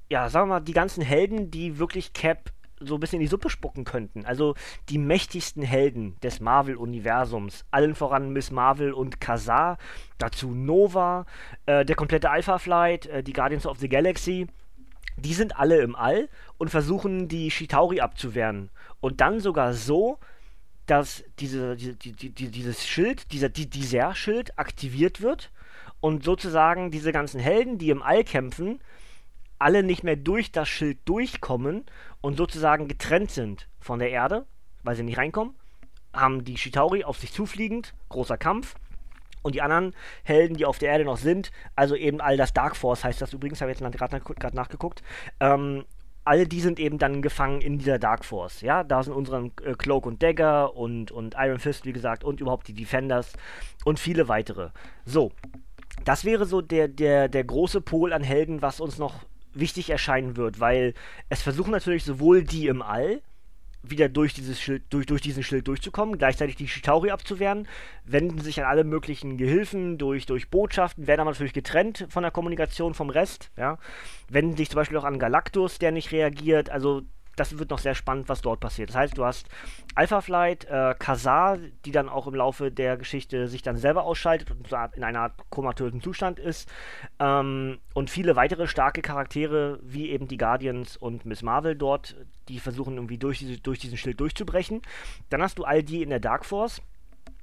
ja, 0.09 0.29
sagen 0.29 0.47
wir 0.47 0.55
mal, 0.55 0.59
die 0.62 0.71
ganzen 0.71 1.03
Helden, 1.03 1.51
die 1.51 1.79
wirklich 1.79 2.13
Cap 2.13 2.53
so 2.79 2.93
ein 2.93 3.01
bisschen 3.01 3.17
in 3.17 3.25
die 3.25 3.29
Suppe 3.29 3.50
spucken 3.50 3.83
könnten. 3.83 4.24
Also 4.24 4.55
die 4.88 5.00
mächtigsten 5.00 5.63
Helden 5.63 6.15
des 6.21 6.39
Marvel-Universums. 6.39 7.65
Allen 7.71 7.95
voran 7.95 8.31
Miss 8.31 8.51
Marvel 8.51 8.93
und 8.93 9.19
Kazar. 9.19 9.79
Dazu 10.17 10.51
Nova, 10.53 11.25
äh, 11.65 11.83
der 11.83 11.95
komplette 11.95 12.29
Alpha 12.29 12.59
Flight, 12.59 13.07
äh, 13.07 13.24
die 13.24 13.33
Guardians 13.33 13.65
of 13.65 13.79
the 13.79 13.89
Galaxy 13.89 14.47
die 15.16 15.34
sind 15.34 15.58
alle 15.58 15.78
im 15.78 15.96
All 15.96 16.30
und 16.58 16.70
versuchen 16.70 17.28
die 17.28 17.50
Shitauri 17.52 18.02
abzuwehren. 18.02 18.70
Und 19.00 19.22
dann 19.22 19.40
sogar 19.40 19.74
so, 19.74 20.20
dass 20.86 21.24
diese, 21.40 21.76
die, 21.76 21.94
die, 21.94 22.30
die, 22.30 22.50
dieses 22.50 22.88
Schild, 22.88 23.32
dieser, 23.32 23.50
dieser 23.50 24.16
Schild 24.16 24.58
aktiviert 24.58 25.22
wird 25.22 25.52
und 26.00 26.24
sozusagen 26.24 26.92
diese 26.92 27.12
ganzen 27.12 27.40
Helden, 27.40 27.78
die 27.78 27.90
im 27.90 28.02
All 28.02 28.24
kämpfen, 28.24 28.80
alle 29.60 29.84
nicht 29.84 30.04
mehr 30.04 30.16
durch 30.16 30.52
das 30.52 30.70
Schild 30.70 31.00
durchkommen 31.06 31.86
und 32.22 32.38
sozusagen 32.38 32.88
getrennt 32.88 33.32
sind 33.32 33.68
von 33.80 34.00
der 34.00 34.12
Erde, 34.12 34.46
weil 34.84 34.96
sie 34.96 35.04
nicht 35.04 35.18
reinkommen, 35.18 35.56
haben 36.14 36.44
die 36.44 36.58
Shitauri 36.58 37.04
auf 37.04 37.18
sich 37.18 37.34
zufliegend, 37.34 37.94
großer 38.10 38.38
Kampf, 38.38 38.76
Und 39.41 39.56
die 39.56 39.62
anderen 39.62 39.94
Helden, 40.24 40.58
die 40.58 40.65
auf 40.65 40.77
der 40.77 40.89
Erde 40.89 41.06
noch 41.06 41.17
sind, 41.17 41.51
also 41.75 41.96
eben 41.96 42.22
all 42.22 42.38
das 42.38 42.53
Dark 42.53 42.75
Force 42.75 43.03
heißt 43.03 43.22
das 43.22 43.34
übrigens, 43.34 43.62
habe 43.62 43.72
ich 43.72 43.79
jetzt 43.79 43.98
gerade 43.98 44.17
nach, 44.17 44.53
nachgeguckt, 44.53 45.03
ähm, 45.39 45.86
all 46.27 46.46
die 46.46 46.60
sind 46.60 46.79
eben 46.79 46.98
dann 46.98 47.22
gefangen 47.22 47.62
in 47.62 47.77
dieser 47.77 48.00
Dark 48.00 48.25
Force. 48.25 48.62
Ja, 48.62 48.84
da 48.84 49.01
sind 49.01 49.13
unsere 49.13 49.51
äh, 49.63 49.74
Cloak 49.77 50.06
und 50.06 50.22
Dagger 50.22 50.75
und, 50.75 51.12
und 51.12 51.36
Iron 51.38 51.60
Fist, 51.60 51.86
wie 51.86 51.94
gesagt, 51.94 52.24
und 52.24 52.41
überhaupt 52.41 52.67
die 52.67 52.74
Defenders 52.74 53.34
und 53.86 54.00
viele 54.00 54.27
weitere. 54.27 54.70
So, 55.06 55.32
das 56.03 56.25
wäre 56.25 56.46
so 56.46 56.62
der, 56.62 56.89
der, 56.89 57.29
der 57.29 57.44
große 57.46 57.82
Pol 57.82 58.12
an 58.12 58.24
Helden, 58.24 58.62
was 58.62 58.82
uns 58.82 58.98
noch 58.98 59.24
wichtig 59.53 59.89
erscheinen 59.89 60.36
wird, 60.38 60.60
weil 60.60 60.94
es 61.29 61.41
versuchen 61.41 61.72
natürlich 61.72 62.03
sowohl 62.03 62.44
die 62.44 62.67
im 62.67 62.82
All, 62.82 63.22
wieder 63.89 64.10
durch, 64.10 64.34
dieses 64.34 64.60
Schild, 64.60 64.84
durch, 64.89 65.06
durch 65.06 65.22
diesen 65.22 65.44
Schild 65.44 65.67
durchzukommen, 65.67 66.17
gleichzeitig 66.17 66.56
die 66.56 66.67
Shitauri 66.67 67.12
abzuwehren, 67.12 67.67
wenden 68.06 68.39
sich 68.39 68.60
an 68.60 68.65
alle 68.65 68.84
möglichen 68.84 69.38
Gehilfen 69.38 69.98
durch, 69.98 70.25
durch 70.25 70.50
Botschaften, 70.50 71.08
werden 71.08 71.22
aber 71.22 71.32
natürlich 71.32 71.53
getrennt 71.53 72.06
von 72.10 72.24
der 72.24 72.32
Kommunikation 72.32 72.94
vom 72.94 73.10
Rest, 73.10 73.51
ja, 73.58 73.77
wenden 74.29 74.58
sich 74.58 74.70
zum 74.70 74.77
Beispiel 74.77 74.98
auch 74.98 75.03
an 75.03 75.20
Galactus, 75.20 75.79
der 75.79 75.91
nicht 75.91 76.12
reagiert, 76.12 76.70
also 76.70 77.03
das 77.38 77.58
wird 77.58 77.70
noch 77.70 77.79
sehr 77.79 77.96
spannend, 77.96 78.27
was 78.29 78.41
dort 78.41 78.60
passiert. 78.60 78.89
Das 78.89 78.96
heißt, 78.96 79.17
du 79.17 79.24
hast 79.24 79.48
Alpha 79.96 80.22
Flight, 80.22 80.65
äh, 80.65 80.96
Kazar, 80.98 81.58
die 81.86 81.91
dann 81.91 82.10
auch 82.10 82.27
im 82.27 82.36
Laufe 82.36 82.72
der 82.72 82.98
Geschichte 82.98 83.48
sich 83.48 83.62
dann 83.62 83.77
selber 83.77 84.03
ausschaltet 84.03 84.51
und 84.51 84.67
in 84.96 85.03
einer 85.03 85.22
Art 85.22 85.34
komatösen 85.50 86.01
Zustand 86.01 86.39
ist. 86.39 86.70
Ähm, 87.20 87.77
und 87.94 88.10
viele 88.10 88.36
weitere 88.36 88.67
starke 88.67 89.01
Charaktere, 89.01 89.79
wie 89.84 90.10
eben 90.10 90.27
die 90.27 90.38
Guardians 90.38 90.98
und 90.98 91.25
Miss 91.25 91.44
Marvel 91.44 91.75
dort, 91.75 92.15
die 92.50 92.60
versuchen 92.60 92.96
irgendwie 92.96 93.18
durch, 93.18 93.39
diese, 93.39 93.58
durch 93.60 93.80
diesen 93.80 93.98
Schild 93.98 94.20
durchzubrechen. 94.20 94.82
Dann 95.30 95.42
hast 95.42 95.60
du 95.60 95.63
all 95.63 95.84
die 95.84 96.01
in 96.01 96.10
der 96.10 96.20
Dark 96.20 96.46
Force 96.46 96.82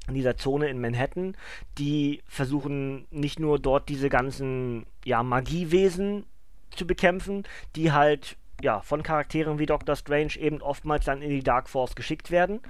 in 0.09 0.15
dieser 0.15 0.37
Zone 0.37 0.69
in 0.69 0.81
Manhattan, 0.81 1.37
die 1.79 2.23
versuchen 2.27 3.07
nicht 3.11 3.41
nur 3.41 3.59
dort 3.59 3.89
diese 3.89 4.09
ganzen 4.09 4.87
ja, 5.05 5.23
Magiewesen 5.23 6.27
zu 6.71 6.87
bekämpfen, 6.87 7.45
die 7.77 7.93
halt 7.93 8.37
ja, 8.61 8.81
von 8.81 9.03
Charakteren 9.03 9.59
wie 9.59 9.67
Doctor 9.67 9.97
Strange 9.97 10.37
eben 10.39 10.61
oftmals 10.63 11.05
dann 11.05 11.23
in 11.23 11.31
die 11.31 11.43
Dark 11.43 11.69
Force 11.69 11.95
geschickt 11.95 12.31
werden 12.31 12.61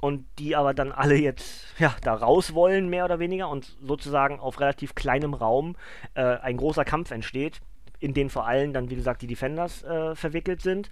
und 0.00 0.26
die 0.38 0.56
aber 0.56 0.74
dann 0.74 0.92
alle 0.92 1.16
jetzt 1.16 1.66
ja 1.78 1.94
da 2.02 2.14
raus 2.14 2.54
wollen 2.54 2.88
mehr 2.88 3.04
oder 3.04 3.18
weniger 3.18 3.48
und 3.48 3.76
sozusagen 3.82 4.38
auf 4.38 4.60
relativ 4.60 4.94
kleinem 4.94 5.34
Raum 5.34 5.76
äh, 6.14 6.22
ein 6.22 6.56
großer 6.56 6.84
Kampf 6.84 7.10
entsteht, 7.10 7.60
in 7.98 8.14
den 8.14 8.30
vor 8.30 8.46
allem 8.46 8.72
dann 8.72 8.90
wie 8.90 8.96
gesagt 8.96 9.22
die 9.22 9.26
Defenders 9.26 9.82
äh, 9.84 10.14
verwickelt 10.14 10.62
sind 10.62 10.90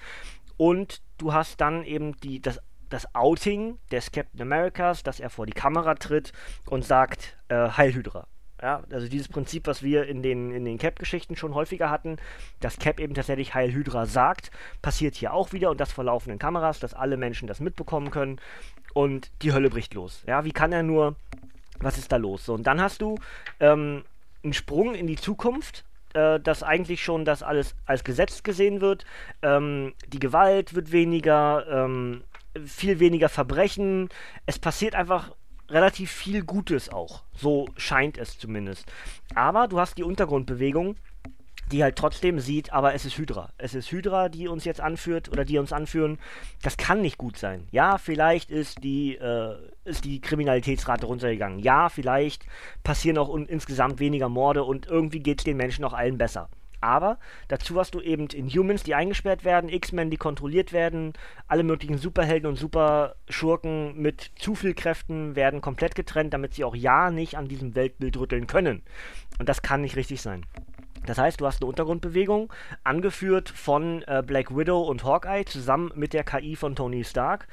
und 0.57 1.03
du 1.19 1.33
hast 1.33 1.61
dann 1.61 1.85
eben 1.85 2.17
die 2.19 2.41
das 2.41 2.61
das 2.93 3.15
Outing 3.15 3.79
des 3.91 4.13
Captain 4.13 4.43
Americas, 4.43 5.03
dass 5.03 5.19
er 5.19 5.31
vor 5.31 5.47
die 5.47 5.53
Kamera 5.53 5.95
tritt 5.95 6.33
und 6.69 6.85
sagt 6.85 7.37
äh, 7.49 7.71
Heil 7.71 7.95
Hydra. 7.95 8.27
Ja, 8.61 8.85
also 8.93 9.09
dieses 9.09 9.27
Prinzip, 9.27 9.67
was 9.67 9.83
wir 9.83 10.07
in 10.07 10.23
den, 10.23 10.53
in 10.53 10.65
den 10.65 10.79
Cap-Geschichten 10.79 11.35
schon 11.35 11.53
häufiger 11.53 11.91
hatten, 11.91 12.19
dass 12.61 12.79
Cap 12.79 13.01
eben 13.01 13.13
tatsächlich 13.13 13.55
Heil 13.55 13.73
Hydra 13.73 14.07
sagt, 14.07 14.53
passiert 14.83 15.17
hier 15.17 15.33
auch 15.33 15.53
wieder 15.53 15.71
und 15.71 15.81
das 15.81 15.91
vor 15.91 16.05
laufenden 16.05 16.39
Kameras, 16.39 16.79
dass 16.79 16.95
alle 16.95 17.17
Menschen 17.17 17.49
das 17.49 17.59
mitbekommen 17.59 18.13
können 18.13 18.41
und 18.95 19.33
die 19.43 19.53
Hölle 19.53 19.69
bricht 19.69 19.95
los. 19.95 20.23
Ja, 20.29 20.45
wie 20.45 20.53
kann 20.53 20.71
er 20.71 20.85
nur, 20.85 21.17
was 21.81 21.99
ist 21.99 22.13
da 22.13 22.19
los? 22.19 22.45
So, 22.45 22.55
und 22.55 22.65
dann 22.65 22.81
hast 22.81 23.03
du 23.03 23.19
ähm, 23.59 24.05
einen 24.45 24.53
Sprung 24.53 24.95
in 24.95 25.09
die 25.09 25.17
Zukunft, 25.17 25.85
äh, 26.15 26.41
dass 26.41 26.63
eigentlich 26.63 27.03
schon 27.03 27.25
das 27.25 27.43
alles 27.43 27.75
als 27.87 28.05
Gesetz 28.05 28.43
gesehen 28.43 28.81
wird. 28.81 29.05
Ähm, 29.43 29.95
die 30.09 30.19
Gewalt 30.19 30.75
wird 30.75 30.93
weniger, 30.93 31.67
ähm, 31.69 32.25
viel 32.65 33.01
weniger 33.01 33.29
Verbrechen. 33.29 34.09
Es 34.47 34.59
passiert 34.59 34.95
einfach 34.95 35.33
relativ 35.69 36.11
viel 36.11 36.45
Gutes 36.45 36.91
auch. 36.91 37.23
So 37.35 37.67
scheint 37.77 38.19
es 38.19 38.39
zumindest. 38.39 38.91
Aber 39.35 39.69
du 39.69 39.81
hast 39.81 39.97
die 39.97 40.05
Untergrundbewegung, 40.05 40.97
die 41.73 41.83
halt 41.83 41.97
trotzdem 41.97 42.39
sieht, 42.39 42.73
aber 42.73 42.95
es 42.95 43.05
ist 43.05 43.19
Hydra. 43.19 43.51
Es 43.59 43.75
ist 43.75 43.91
Hydra, 43.91 44.29
die 44.29 44.49
uns 44.49 44.65
jetzt 44.65 44.81
anführt 44.81 45.31
oder 45.31 45.45
die 45.45 45.59
uns 45.59 45.73
anführen. 45.73 46.19
Das 46.63 46.77
kann 46.77 47.01
nicht 47.01 47.19
gut 47.19 47.37
sein. 47.37 47.67
Ja, 47.71 47.99
vielleicht 47.99 48.51
ist 48.51 48.85
die, 48.85 49.17
äh, 49.17 49.57
ist 49.85 50.05
die 50.05 50.21
Kriminalitätsrate 50.21 51.07
runtergegangen. 51.07 51.59
Ja, 51.59 51.89
vielleicht 51.89 52.45
passieren 52.85 53.19
auch 53.19 53.35
insgesamt 53.35 53.99
weniger 53.99 54.29
Morde 54.29 54.65
und 54.65 54.87
irgendwie 54.87 55.21
geht 55.21 55.41
es 55.41 55.45
den 55.45 55.57
Menschen 55.57 55.85
auch 55.85 55.95
allen 55.95 56.19
besser. 56.19 56.49
Aber 56.83 57.19
dazu 57.47 57.79
hast 57.79 57.95
du 57.95 58.01
eben 58.01 58.27
Inhumans, 58.27 58.83
die 58.83 58.97
eingesperrt 58.97 59.45
werden, 59.45 59.71
X-Men, 59.71 60.11
die 60.11 60.17
kontrolliert 60.17 60.73
werden, 60.73 61.13
alle 61.47 61.63
möglichen 61.63 61.97
Superhelden 61.97 62.49
und 62.49 62.57
Superschurken 62.57 63.97
mit 63.97 64.33
zu 64.35 64.57
viel 64.57 64.75
Kräften 64.75 65.37
werden 65.37 65.61
komplett 65.61 65.95
getrennt, 65.95 66.35
damit 66.35 66.55
sie 66.55 66.65
auch 66.65 66.75
ja 66.75 67.13
nicht 67.13 67.39
an 67.39 67.47
diesem 67.47 67.77
Weltbild 67.77 68.17
rütteln 68.17 68.49
können. 68.49 68.83
Und 69.39 69.49
das 69.49 69.63
kann 69.63 69.83
nicht 69.83 69.95
richtig 69.95 70.21
sein. 70.21 70.45
Das 71.07 71.19
heißt, 71.19 71.41
du 71.41 71.47
hast 71.47 71.61
eine 71.61 71.69
Untergrundbewegung, 71.69 72.53
angeführt 72.85 73.49
von 73.49 74.03
äh, 74.07 74.23
Black 74.25 74.57
Widow 74.57 74.83
und 74.83 75.05
Hawkeye, 75.05 75.45
zusammen 75.45 75.91
mit 75.95 76.13
der 76.13 76.25
KI 76.25 76.57
von 76.57 76.77
Tony 76.77 77.05
Stark, 77.05 77.49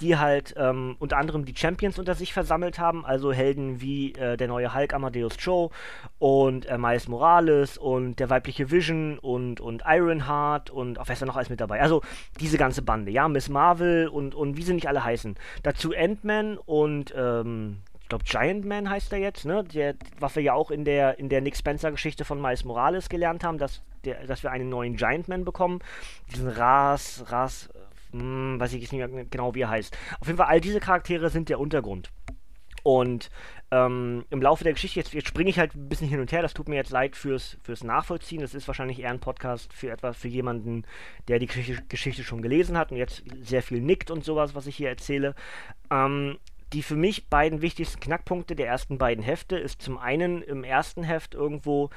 die 0.00 0.18
halt 0.18 0.54
ähm, 0.56 0.96
unter 0.98 1.16
anderem 1.16 1.44
die 1.44 1.54
Champions 1.56 1.98
unter 1.98 2.14
sich 2.14 2.32
versammelt 2.32 2.78
haben, 2.78 3.04
also 3.04 3.32
Helden 3.32 3.80
wie 3.80 4.12
äh, 4.14 4.36
der 4.36 4.48
neue 4.48 4.74
Hulk 4.74 4.94
Amadeus 4.94 5.36
Cho 5.36 5.70
und 6.18 6.66
äh, 6.66 6.78
Miles 6.78 7.08
Morales 7.08 7.78
und 7.78 8.18
der 8.18 8.28
weibliche 8.28 8.70
Vision 8.70 9.18
und, 9.18 9.60
und 9.60 9.82
Ironheart 9.86 10.70
und 10.70 10.98
auch 10.98 11.08
wer 11.08 11.14
ist 11.14 11.22
da 11.22 11.26
noch 11.26 11.36
alles 11.36 11.50
mit 11.50 11.60
dabei? 11.60 11.80
Also 11.80 12.02
diese 12.40 12.58
ganze 12.58 12.82
Bande, 12.82 13.10
ja, 13.10 13.28
Miss 13.28 13.48
Marvel 13.48 14.08
und, 14.08 14.34
und 14.34 14.56
wie 14.56 14.62
sie 14.62 14.74
nicht 14.74 14.88
alle 14.88 15.04
heißen. 15.04 15.36
Dazu 15.62 15.92
Ant-Man 15.96 16.58
und 16.58 17.14
ähm, 17.16 17.78
glaube, 18.12 18.24
Giant 18.24 18.66
Man 18.66 18.90
heißt 18.90 19.12
er 19.12 19.18
jetzt, 19.18 19.46
ne? 19.46 19.64
Der, 19.64 19.94
was 20.18 20.36
wir 20.36 20.42
ja 20.42 20.52
auch 20.52 20.70
in 20.70 20.84
der, 20.84 21.18
in 21.18 21.30
der 21.30 21.40
Nick 21.40 21.56
Spencer-Geschichte 21.56 22.26
von 22.26 22.40
Miles 22.40 22.64
Morales 22.64 23.08
gelernt 23.08 23.42
haben, 23.42 23.56
dass, 23.56 23.82
der, 24.04 24.26
dass 24.26 24.42
wir 24.42 24.50
einen 24.50 24.68
neuen 24.68 24.96
Giant 24.96 25.28
Man 25.28 25.44
bekommen. 25.44 25.80
Diesen 26.30 26.48
Ras, 26.48 27.24
Ras, 27.28 27.70
hm, 28.10 28.60
weiß 28.60 28.74
ich 28.74 28.92
nicht 28.92 28.92
mehr 28.92 29.24
genau, 29.24 29.54
wie 29.54 29.62
er 29.62 29.70
heißt. 29.70 29.96
Auf 30.20 30.26
jeden 30.26 30.36
Fall, 30.36 30.48
all 30.48 30.60
diese 30.60 30.78
Charaktere 30.78 31.30
sind 31.30 31.48
der 31.48 31.58
Untergrund. 31.58 32.10
Und 32.82 33.30
ähm, 33.70 34.26
im 34.28 34.42
Laufe 34.42 34.64
der 34.64 34.74
Geschichte, 34.74 35.00
jetzt, 35.00 35.14
jetzt 35.14 35.28
springe 35.28 35.48
ich 35.48 35.58
halt 35.58 35.74
ein 35.74 35.88
bisschen 35.88 36.08
hin 36.08 36.20
und 36.20 36.32
her, 36.32 36.42
das 36.42 36.52
tut 36.52 36.68
mir 36.68 36.74
jetzt 36.74 36.90
leid 36.90 37.16
fürs, 37.16 37.56
fürs 37.62 37.82
Nachvollziehen. 37.84 38.42
Das 38.42 38.54
ist 38.54 38.66
wahrscheinlich 38.66 39.00
eher 39.00 39.10
ein 39.10 39.20
Podcast 39.20 39.72
für 39.72 39.90
etwas 39.90 40.18
für 40.18 40.28
jemanden, 40.28 40.84
der 41.28 41.38
die 41.38 41.46
Geschichte, 41.46 41.82
Geschichte 41.88 42.24
schon 42.24 42.42
gelesen 42.42 42.76
hat 42.76 42.90
und 42.90 42.98
jetzt 42.98 43.22
sehr 43.40 43.62
viel 43.62 43.80
nickt 43.80 44.10
und 44.10 44.22
sowas, 44.24 44.54
was 44.54 44.66
ich 44.66 44.76
hier 44.76 44.90
erzähle. 44.90 45.34
Ähm, 45.90 46.36
die 46.72 46.82
für 46.82 46.96
mich 46.96 47.28
beiden 47.28 47.62
wichtigsten 47.62 48.00
Knackpunkte 48.00 48.56
der 48.56 48.66
ersten 48.66 48.98
beiden 48.98 49.22
Hefte 49.22 49.58
ist 49.58 49.82
zum 49.82 49.98
einen 49.98 50.42
im 50.42 50.64
ersten 50.64 51.02
Heft 51.02 51.34
irgendwo, 51.34 51.90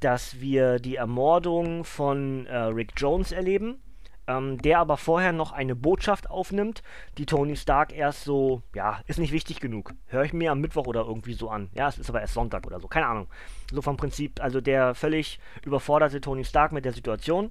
dass 0.00 0.40
wir 0.40 0.78
die 0.78 0.96
Ermordung 0.96 1.84
von 1.84 2.46
äh, 2.46 2.56
Rick 2.56 2.92
Jones 2.96 3.32
erleben, 3.32 3.82
ähm, 4.26 4.58
der 4.58 4.78
aber 4.78 4.96
vorher 4.96 5.32
noch 5.32 5.52
eine 5.52 5.74
Botschaft 5.74 6.30
aufnimmt, 6.30 6.82
die 7.18 7.26
Tony 7.26 7.56
Stark 7.56 7.92
erst 7.92 8.24
so, 8.24 8.62
ja, 8.74 9.00
ist 9.06 9.18
nicht 9.18 9.32
wichtig 9.32 9.60
genug. 9.60 9.94
Höre 10.06 10.24
ich 10.24 10.32
mir 10.32 10.52
am 10.52 10.60
Mittwoch 10.60 10.86
oder 10.86 11.02
irgendwie 11.02 11.34
so 11.34 11.50
an. 11.50 11.68
Ja, 11.74 11.88
es 11.88 11.98
ist 11.98 12.08
aber 12.08 12.20
erst 12.20 12.34
Sonntag 12.34 12.66
oder 12.66 12.80
so, 12.80 12.88
keine 12.88 13.06
Ahnung. 13.06 13.28
So 13.70 13.82
vom 13.82 13.96
Prinzip, 13.96 14.40
also 14.42 14.60
der 14.60 14.94
völlig 14.94 15.38
überforderte 15.64 16.20
Tony 16.20 16.44
Stark 16.44 16.72
mit 16.72 16.84
der 16.84 16.92
Situation. 16.92 17.50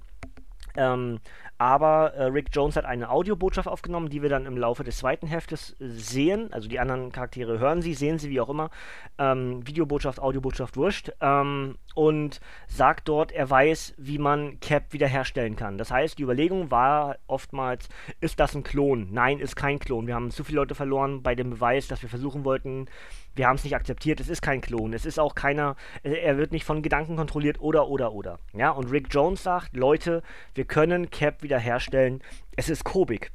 Ähm, 0.80 1.20
aber 1.58 2.14
äh, 2.14 2.24
Rick 2.24 2.52
Jones 2.54 2.78
hat 2.78 2.86
eine 2.86 3.10
Audiobotschaft 3.10 3.68
aufgenommen, 3.68 4.08
die 4.10 4.22
wir 4.22 4.30
dann 4.30 4.46
im 4.46 4.58
Laufe 4.58 4.86
des 4.86 4.98
zweiten 4.98 5.28
Heftes 5.28 5.76
sehen. 5.80 6.54
Also 6.54 6.70
die 6.70 6.80
anderen 6.80 7.12
Charaktere 7.12 7.60
hören 7.60 7.82
sie, 7.82 7.94
sehen 7.94 8.18
sie, 8.18 8.30
wie 8.30 8.40
auch 8.40 8.48
immer. 8.48 8.70
Ähm, 9.18 9.68
Videobotschaft, 9.68 10.22
Audiobotschaft, 10.22 10.78
wurscht. 10.78 11.12
Ähm, 11.20 11.78
und 11.96 12.40
sagt 12.68 13.10
dort, 13.10 13.34
er 13.34 13.50
weiß, 13.50 13.96
wie 13.98 14.20
man 14.20 14.62
Cap 14.62 14.94
wiederherstellen 14.94 15.58
kann. 15.58 15.78
Das 15.78 15.92
heißt, 15.92 16.18
die 16.18 16.24
Überlegung 16.24 16.72
war 16.72 17.18
oftmals, 17.28 17.90
ist 18.22 18.40
das 18.40 18.56
ein 18.56 18.64
Klon? 18.64 19.10
Nein, 19.12 19.40
ist 19.40 19.58
kein 19.58 19.80
Klon. 19.80 20.08
Wir 20.08 20.16
haben 20.16 20.32
zu 20.32 20.46
viele 20.46 20.58
Leute 20.62 20.76
verloren 20.76 21.24
bei 21.24 21.36
dem 21.36 21.50
Beweis, 21.50 21.90
dass 21.90 22.02
wir 22.02 22.10
versuchen 22.10 22.46
wollten, 22.46 22.86
wir 23.40 23.48
haben 23.48 23.56
es 23.56 23.64
nicht 23.64 23.76
akzeptiert, 23.76 24.20
es 24.20 24.28
ist 24.28 24.42
kein 24.42 24.60
Klon, 24.60 24.92
es 24.92 25.06
ist 25.06 25.18
auch 25.18 25.34
keiner, 25.34 25.78
äh, 26.04 26.12
er 26.12 26.38
wird 26.38 26.52
nicht 26.52 26.66
von 26.66 26.82
Gedanken 26.82 27.16
kontrolliert 27.16 27.62
oder 27.62 27.88
oder 27.88 28.12
oder. 28.12 28.38
Ja, 28.52 28.72
und 28.72 28.92
Rick 28.92 29.08
Jones 29.12 29.42
sagt, 29.42 29.78
Leute, 29.78 30.24
wir 30.56 30.66
können 30.66 31.10
Cap 31.10 31.42
wiederherstellen, 31.42 32.22
es 32.58 32.68
ist 32.68 32.84
Kobik. 32.84 33.32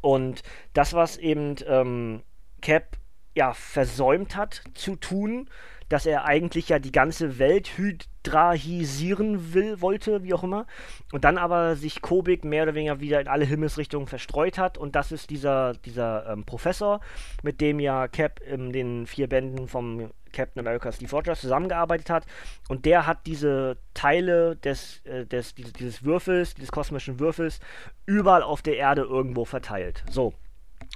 Und 0.00 0.42
das, 0.72 0.94
was 0.94 1.18
eben 1.18 1.56
ähm, 1.66 2.22
Cap 2.62 2.96
ja 3.34 3.52
versäumt 3.52 4.36
hat 4.36 4.62
zu 4.72 4.96
tun, 4.96 5.50
dass 5.88 6.06
er 6.06 6.24
eigentlich 6.24 6.68
ja 6.68 6.78
die 6.78 6.92
ganze 6.92 7.38
Welt 7.38 7.76
hydrahisieren 7.76 9.54
will, 9.54 9.80
wollte, 9.80 10.22
wie 10.22 10.34
auch 10.34 10.44
immer. 10.44 10.66
Und 11.12 11.24
dann 11.24 11.38
aber 11.38 11.76
sich 11.76 12.02
Kobik 12.02 12.44
mehr 12.44 12.64
oder 12.64 12.74
weniger 12.74 13.00
wieder 13.00 13.20
in 13.20 13.28
alle 13.28 13.44
Himmelsrichtungen 13.44 14.06
verstreut 14.06 14.58
hat. 14.58 14.78
Und 14.78 14.96
das 14.96 15.12
ist 15.12 15.30
dieser, 15.30 15.74
dieser 15.74 16.28
ähm, 16.28 16.44
Professor, 16.44 17.00
mit 17.42 17.60
dem 17.60 17.80
ja 17.80 18.08
Cap 18.08 18.40
in 18.40 18.72
den 18.72 19.06
vier 19.06 19.28
Bänden 19.28 19.68
vom 19.68 20.10
Captain 20.32 20.60
America 20.60 20.92
Steve 20.92 21.10
Rogers 21.10 21.40
zusammengearbeitet 21.40 22.10
hat. 22.10 22.26
Und 22.68 22.84
der 22.84 23.06
hat 23.06 23.26
diese 23.26 23.78
Teile 23.94 24.56
des, 24.56 25.00
äh, 25.04 25.24
des, 25.24 25.54
dieses 25.54 26.04
Würfels, 26.04 26.54
dieses 26.54 26.72
kosmischen 26.72 27.18
Würfels, 27.20 27.60
überall 28.04 28.42
auf 28.42 28.62
der 28.62 28.76
Erde 28.76 29.02
irgendwo 29.02 29.44
verteilt. 29.44 30.04
So. 30.10 30.34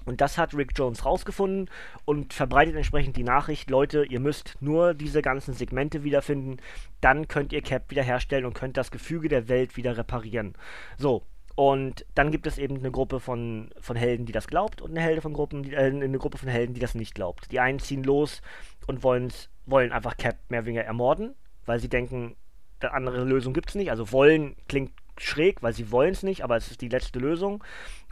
Und 0.05 0.21
das 0.21 0.39
hat 0.39 0.55
Rick 0.55 0.73
Jones 0.77 1.05
rausgefunden 1.05 1.71
und 2.05 2.33
verbreitet 2.33 2.77
entsprechend 2.77 3.17
die 3.17 3.23
Nachricht, 3.23 3.71
Leute, 3.71 4.05
ihr 4.05 4.21
müsst 4.21 4.57
nur 4.61 4.95
diese 4.95 5.23
ganzen 5.23 5.55
Segmente 5.55 6.05
wiederfinden, 6.05 6.59
dann 7.01 7.29
könnt 7.29 7.53
ihr 7.53 7.63
Cap 7.63 7.91
wiederherstellen 7.91 8.45
und 8.45 8.55
könnt 8.55 8.77
das 8.77 8.91
Gefüge 8.91 9.29
der 9.29 9.49
Welt 9.49 9.77
wieder 9.77 9.97
reparieren. 9.97 10.55
So, 10.97 11.23
und 11.55 12.07
dann 12.15 12.31
gibt 12.31 12.47
es 12.47 12.59
eben 12.59 12.79
eine 12.79 12.91
Gruppe 12.91 13.21
von, 13.21 13.71
von 13.81 13.97
Helden, 13.97 14.25
die 14.25 14.33
das 14.33 14.47
glaubt 14.47 14.81
und 14.81 14.93
eine, 14.93 15.01
Helde 15.01 15.21
von 15.21 15.33
Gruppen, 15.33 15.63
die, 15.63 15.75
äh, 15.75 15.91
eine 15.91 16.19
Gruppe 16.19 16.39
von 16.39 16.49
Helden, 16.49 16.75
die 16.75 16.81
das 16.81 16.95
nicht 16.95 17.15
glaubt. 17.15 17.53
Die 17.53 17.61
einen 17.61 17.79
ziehen 17.79 18.03
los 18.03 18.41
und 18.87 19.03
wollen 19.03 19.93
einfach 19.93 20.17
Cap 20.17 20.37
mehr 20.49 20.61
oder 20.61 20.67
weniger 20.67 20.85
ermorden, 20.85 21.35
weil 21.67 21.79
sie 21.79 21.89
denken, 21.89 22.37
eine 22.81 22.95
andere 22.95 23.25
Lösung 23.25 23.53
gibt 23.53 23.69
es 23.69 23.75
nicht. 23.75 23.91
Also 23.91 24.11
wollen 24.13 24.57
klingt 24.69 24.93
schräg, 25.19 25.63
weil 25.63 25.75
sie 25.75 25.91
wollen 25.91 26.13
es 26.13 26.23
nicht, 26.23 26.43
aber 26.43 26.57
es 26.57 26.71
ist 26.71 26.81
die 26.81 26.89
letzte 26.89 27.19
Lösung. 27.19 27.63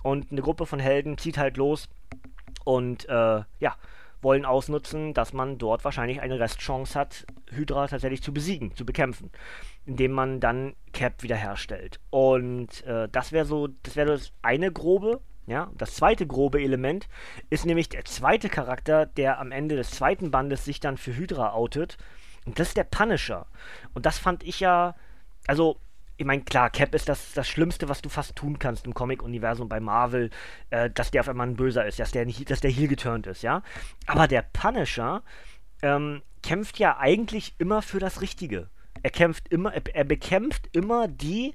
Und 0.02 0.30
eine 0.30 0.42
Gruppe 0.42 0.66
von 0.66 0.78
Helden 0.78 1.18
zieht 1.18 1.38
halt 1.38 1.56
los 1.56 1.88
und 2.64 3.08
äh, 3.08 3.42
ja, 3.60 3.76
wollen 4.20 4.44
ausnutzen, 4.44 5.14
dass 5.14 5.32
man 5.32 5.58
dort 5.58 5.84
wahrscheinlich 5.84 6.20
eine 6.20 6.40
Restchance 6.40 6.98
hat, 6.98 7.26
Hydra 7.50 7.86
tatsächlich 7.88 8.22
zu 8.22 8.32
besiegen, 8.32 8.74
zu 8.74 8.84
bekämpfen, 8.84 9.30
indem 9.86 10.12
man 10.12 10.40
dann 10.40 10.74
Cap 10.92 11.22
wiederherstellt. 11.22 12.00
Und 12.10 12.84
äh, 12.84 13.08
das 13.10 13.32
wäre 13.32 13.44
so, 13.44 13.68
das 13.82 13.96
wäre 13.96 14.12
das 14.12 14.32
eine 14.42 14.72
grobe, 14.72 15.20
ja. 15.46 15.70
Das 15.76 15.94
zweite 15.94 16.26
grobe 16.26 16.60
Element 16.62 17.08
ist 17.48 17.64
nämlich 17.64 17.88
der 17.88 18.04
zweite 18.04 18.48
Charakter, 18.48 19.06
der 19.06 19.38
am 19.40 19.50
Ende 19.50 19.76
des 19.76 19.90
zweiten 19.90 20.30
Bandes 20.30 20.64
sich 20.64 20.78
dann 20.80 20.98
für 20.98 21.16
Hydra 21.16 21.52
outet. 21.52 21.96
Und 22.44 22.58
das 22.58 22.68
ist 22.68 22.76
der 22.76 22.84
Punisher. 22.84 23.46
Und 23.94 24.04
das 24.04 24.18
fand 24.18 24.42
ich 24.42 24.60
ja, 24.60 24.94
also 25.46 25.80
ich 26.18 26.26
meine, 26.26 26.42
klar, 26.42 26.68
Cap 26.68 26.94
ist 26.96 27.08
das, 27.08 27.32
das 27.32 27.48
Schlimmste, 27.48 27.88
was 27.88 28.02
du 28.02 28.08
fast 28.08 28.34
tun 28.34 28.58
kannst 28.58 28.86
im 28.86 28.92
Comic-Universum 28.92 29.68
bei 29.68 29.78
Marvel, 29.78 30.30
äh, 30.70 30.90
dass 30.90 31.12
der 31.12 31.20
auf 31.20 31.28
einmal 31.28 31.46
ein 31.46 31.54
Böser 31.54 31.86
ist, 31.86 32.00
dass 32.00 32.10
der 32.10 32.26
nicht, 32.26 32.50
dass 32.50 32.60
der 32.60 32.72
heel 32.72 32.88
geturnt 32.88 33.28
ist, 33.28 33.42
ja. 33.42 33.62
Aber 34.06 34.26
der 34.26 34.42
Punisher 34.42 35.22
ähm, 35.80 36.22
kämpft 36.42 36.80
ja 36.80 36.98
eigentlich 36.98 37.54
immer 37.58 37.82
für 37.82 38.00
das 38.00 38.20
Richtige. 38.20 38.68
Er 39.04 39.10
kämpft 39.10 39.48
immer, 39.48 39.72
er, 39.72 39.82
er 39.94 40.04
bekämpft 40.04 40.68
immer 40.72 41.06
die, 41.06 41.54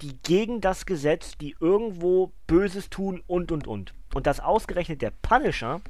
die 0.00 0.16
gegen 0.22 0.60
das 0.60 0.86
Gesetz, 0.86 1.36
die 1.36 1.56
irgendwo 1.58 2.32
Böses 2.46 2.88
tun 2.88 3.20
und 3.26 3.50
und 3.50 3.66
und. 3.66 3.94
Und 4.14 4.28
das 4.28 4.38
ausgerechnet 4.38 5.02
der 5.02 5.10
Punisher 5.10 5.80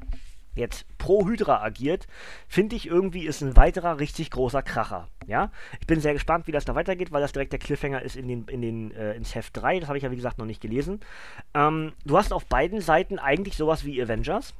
jetzt 0.55 0.87
pro 0.99 1.27
Hydra 1.27 1.63
agiert, 1.63 2.07
finde 2.49 2.77
ich 2.77 2.87
irgendwie 2.87 3.27
ist 3.27 3.43
ein 3.43 3.57
weiterer 3.57 3.99
richtig 3.99 4.31
großer 4.31 4.63
Kracher. 4.63 5.09
Ja, 5.27 5.51
ich 5.81 5.87
bin 5.87 6.01
sehr 6.01 6.13
gespannt, 6.13 6.47
wie 6.47 6.53
das 6.53 6.65
da 6.65 6.75
weitergeht, 6.75 7.13
weil 7.13 7.23
das 7.23 7.33
direkt 7.33 7.53
der 7.53 7.59
Cliffhanger 7.59 8.03
ist 8.03 8.17
in 8.17 8.29
den, 8.29 8.45
in 8.49 8.63
den, 8.63 8.91
äh, 8.93 9.15
ins 9.15 9.35
Heft 9.35 9.57
3. 9.57 9.81
Das 9.81 9.89
habe 9.89 9.99
ich 9.99 10.05
ja 10.05 10.11
wie 10.11 10.17
gesagt 10.17 10.39
noch 10.39 10.47
nicht 10.47 10.61
gelesen. 10.61 11.01
Ähm, 11.55 11.93
du 12.05 12.17
hast 12.17 12.33
auf 12.33 12.47
beiden 12.47 12.81
Seiten 12.81 13.19
eigentlich 13.19 13.57
sowas 13.57 13.85
wie 13.85 14.03
Avengers. 14.03 14.55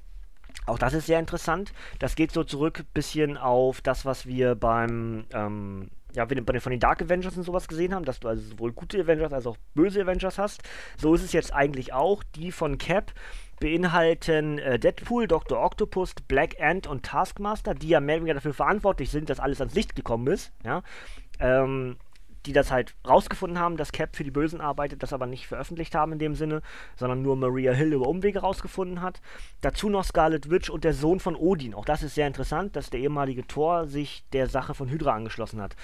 Auch 0.67 0.79
das 0.79 0.95
ist 0.95 1.07
sehr 1.07 1.19
interessant. 1.19 1.73
Das 1.99 2.15
geht 2.15 2.31
so 2.31 2.45
zurück 2.45 2.81
ein 2.81 2.87
bisschen 2.95 3.37
auf 3.37 3.81
das, 3.81 4.05
was 4.05 4.27
wir 4.27 4.55
beim 4.55 5.25
ähm, 5.33 5.91
ja, 6.15 6.29
wenn 6.29 6.45
du 6.45 6.61
von 6.61 6.71
den 6.71 6.81
Dark 6.81 7.03
Avengers 7.03 7.37
und 7.37 7.43
sowas 7.43 7.69
gesehen 7.69 7.95
haben, 7.95 8.05
dass 8.05 8.21
du 8.21 8.29
also 8.29 8.43
sowohl 8.43 8.73
gute 8.73 9.01
Avengers 9.01 9.33
als 9.33 9.47
auch 9.47 9.57
böse 9.75 10.03
Avengers 10.03 10.39
hast. 10.39 10.63
So 10.99 11.15
ist 11.15 11.23
es 11.23 11.33
jetzt 11.33 11.55
eigentlich 11.55 11.93
auch. 11.93 12.23
Die 12.37 12.53
von 12.53 12.79
Cap 12.79 13.13
beinhalten 13.63 14.59
äh, 14.59 14.79
Deadpool, 14.79 15.29
Dr. 15.29 15.63
Octopus, 15.63 16.15
Black 16.27 16.61
Ant 16.61 16.89
und 16.89 17.05
Taskmaster, 17.05 17.75
die 17.75 17.89
ja 17.89 18.01
mehr 18.01 18.17
oder 18.17 18.23
weniger 18.23 18.35
dafür 18.35 18.55
verantwortlich 18.55 19.11
sind, 19.11 19.31
dass 19.31 19.39
alles 19.39 19.61
ans 19.61 19.75
Licht 19.75 19.95
gekommen 19.95 20.27
ist. 20.27 20.53
Ja? 20.65 20.83
Ähm, 21.39 21.97
die 22.47 22.53
das 22.53 22.71
halt 22.71 22.95
rausgefunden 23.07 23.59
haben, 23.59 23.77
dass 23.77 23.93
Cap 23.93 24.17
für 24.17 24.25
die 24.25 24.31
Bösen 24.31 24.61
arbeitet, 24.61 25.03
das 25.03 25.13
aber 25.13 25.27
nicht 25.27 25.47
veröffentlicht 25.47 25.95
haben 25.95 26.13
in 26.13 26.19
dem 26.19 26.35
Sinne, 26.35 26.63
sondern 26.97 27.23
nur 27.23 27.37
Maria 27.37 27.73
Hill 27.73 27.93
über 27.93 28.09
Umwege 28.09 28.41
rausgefunden 28.41 29.01
hat. 29.01 29.21
Dazu 29.61 29.89
noch 29.89 30.05
Scarlet 30.05 30.51
Witch 30.51 30.71
und 30.71 30.85
der 30.85 30.95
Sohn 30.95 31.21
von 31.21 31.37
Odin. 31.37 31.75
Auch 31.75 31.85
das 31.85 32.03
ist 32.03 32.15
sehr 32.15 32.27
interessant, 32.27 32.77
dass 32.77 32.91
der 32.91 33.01
ehemalige 33.01 33.47
Thor 33.47 33.87
sich 33.87 34.25
der 34.33 34.49
Sache 34.49 34.75
von 34.75 34.89
Hydra 34.89 35.15
angeschlossen 35.15 35.61
hat. 35.61 35.77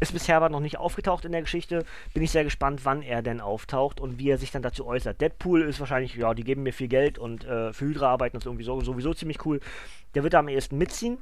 Ist 0.00 0.12
bisher 0.12 0.36
aber 0.36 0.48
noch 0.48 0.60
nicht 0.60 0.78
aufgetaucht 0.78 1.24
in 1.24 1.32
der 1.32 1.42
Geschichte. 1.42 1.84
Bin 2.14 2.22
ich 2.22 2.30
sehr 2.30 2.44
gespannt, 2.44 2.84
wann 2.84 3.02
er 3.02 3.22
denn 3.22 3.40
auftaucht 3.40 4.00
und 4.00 4.18
wie 4.18 4.30
er 4.30 4.38
sich 4.38 4.50
dann 4.50 4.62
dazu 4.62 4.86
äußert. 4.86 5.20
Deadpool 5.20 5.62
ist 5.62 5.80
wahrscheinlich, 5.80 6.14
ja, 6.14 6.34
die 6.34 6.44
geben 6.44 6.62
mir 6.62 6.72
viel 6.72 6.88
Geld 6.88 7.18
und 7.18 7.44
äh, 7.44 7.72
für 7.72 7.86
Hydra 7.86 8.10
arbeiten 8.10 8.36
das 8.36 8.46
irgendwie 8.46 8.64
so, 8.64 8.80
sowieso 8.80 9.14
ziemlich 9.14 9.44
cool. 9.44 9.60
Der 10.14 10.22
wird 10.22 10.34
da 10.34 10.38
am 10.38 10.48
ehesten 10.48 10.78
mitziehen. 10.78 11.18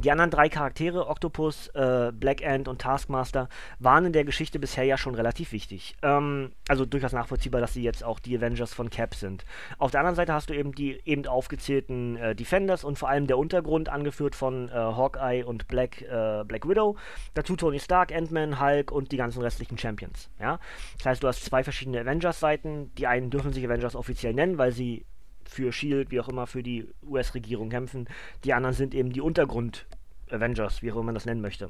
Die 0.00 0.10
anderen 0.10 0.30
drei 0.30 0.48
Charaktere, 0.48 1.08
Octopus, 1.08 1.68
äh, 1.68 2.10
Black 2.14 2.42
Ant 2.42 2.68
und 2.68 2.80
Taskmaster, 2.80 3.48
waren 3.78 4.06
in 4.06 4.12
der 4.14 4.24
Geschichte 4.24 4.58
bisher 4.58 4.84
ja 4.84 4.96
schon 4.96 5.14
relativ 5.14 5.52
wichtig. 5.52 5.94
Ähm, 6.02 6.52
also 6.68 6.86
durchaus 6.86 7.12
nachvollziehbar, 7.12 7.60
dass 7.60 7.74
sie 7.74 7.82
jetzt 7.82 8.02
auch 8.02 8.18
die 8.18 8.36
Avengers 8.36 8.72
von 8.72 8.88
Cap 8.88 9.14
sind. 9.14 9.44
Auf 9.76 9.90
der 9.90 10.00
anderen 10.00 10.16
Seite 10.16 10.32
hast 10.32 10.48
du 10.48 10.54
eben 10.54 10.72
die 10.72 11.00
eben 11.04 11.26
aufgezählten 11.26 12.16
äh, 12.16 12.34
Defenders 12.34 12.82
und 12.82 12.98
vor 12.98 13.10
allem 13.10 13.26
der 13.26 13.36
Untergrund, 13.36 13.90
angeführt 13.90 14.34
von 14.34 14.70
äh, 14.70 14.72
Hawkeye 14.72 15.44
und 15.44 15.68
Black, 15.68 16.00
äh, 16.00 16.44
Black 16.44 16.66
Widow. 16.66 16.96
Dazu 17.34 17.56
Tony 17.56 17.78
Stark, 17.78 18.10
Ant-Man, 18.10 18.58
Hulk 18.58 18.90
und 18.92 19.12
die 19.12 19.18
ganzen 19.18 19.42
restlichen 19.42 19.76
Champions. 19.76 20.30
Ja? 20.40 20.58
Das 20.96 21.06
heißt, 21.06 21.22
du 21.22 21.28
hast 21.28 21.44
zwei 21.44 21.62
verschiedene 21.62 22.00
Avengers-Seiten. 22.00 22.94
Die 22.94 23.06
einen 23.06 23.28
dürfen 23.28 23.52
sich 23.52 23.66
Avengers 23.66 23.94
offiziell 23.94 24.32
nennen, 24.32 24.56
weil 24.56 24.72
sie 24.72 25.04
für 25.50 25.72
Shield, 25.72 26.10
wie 26.10 26.20
auch 26.20 26.28
immer, 26.28 26.46
für 26.46 26.62
die 26.62 26.88
US-Regierung 27.06 27.70
kämpfen. 27.70 28.08
Die 28.44 28.52
anderen 28.52 28.74
sind 28.74 28.94
eben 28.94 29.12
die 29.12 29.20
Untergrund-Avengers, 29.20 30.82
wie 30.82 30.92
auch 30.92 30.96
immer 30.96 31.06
man 31.06 31.14
das 31.14 31.26
nennen 31.26 31.40
möchte. 31.40 31.68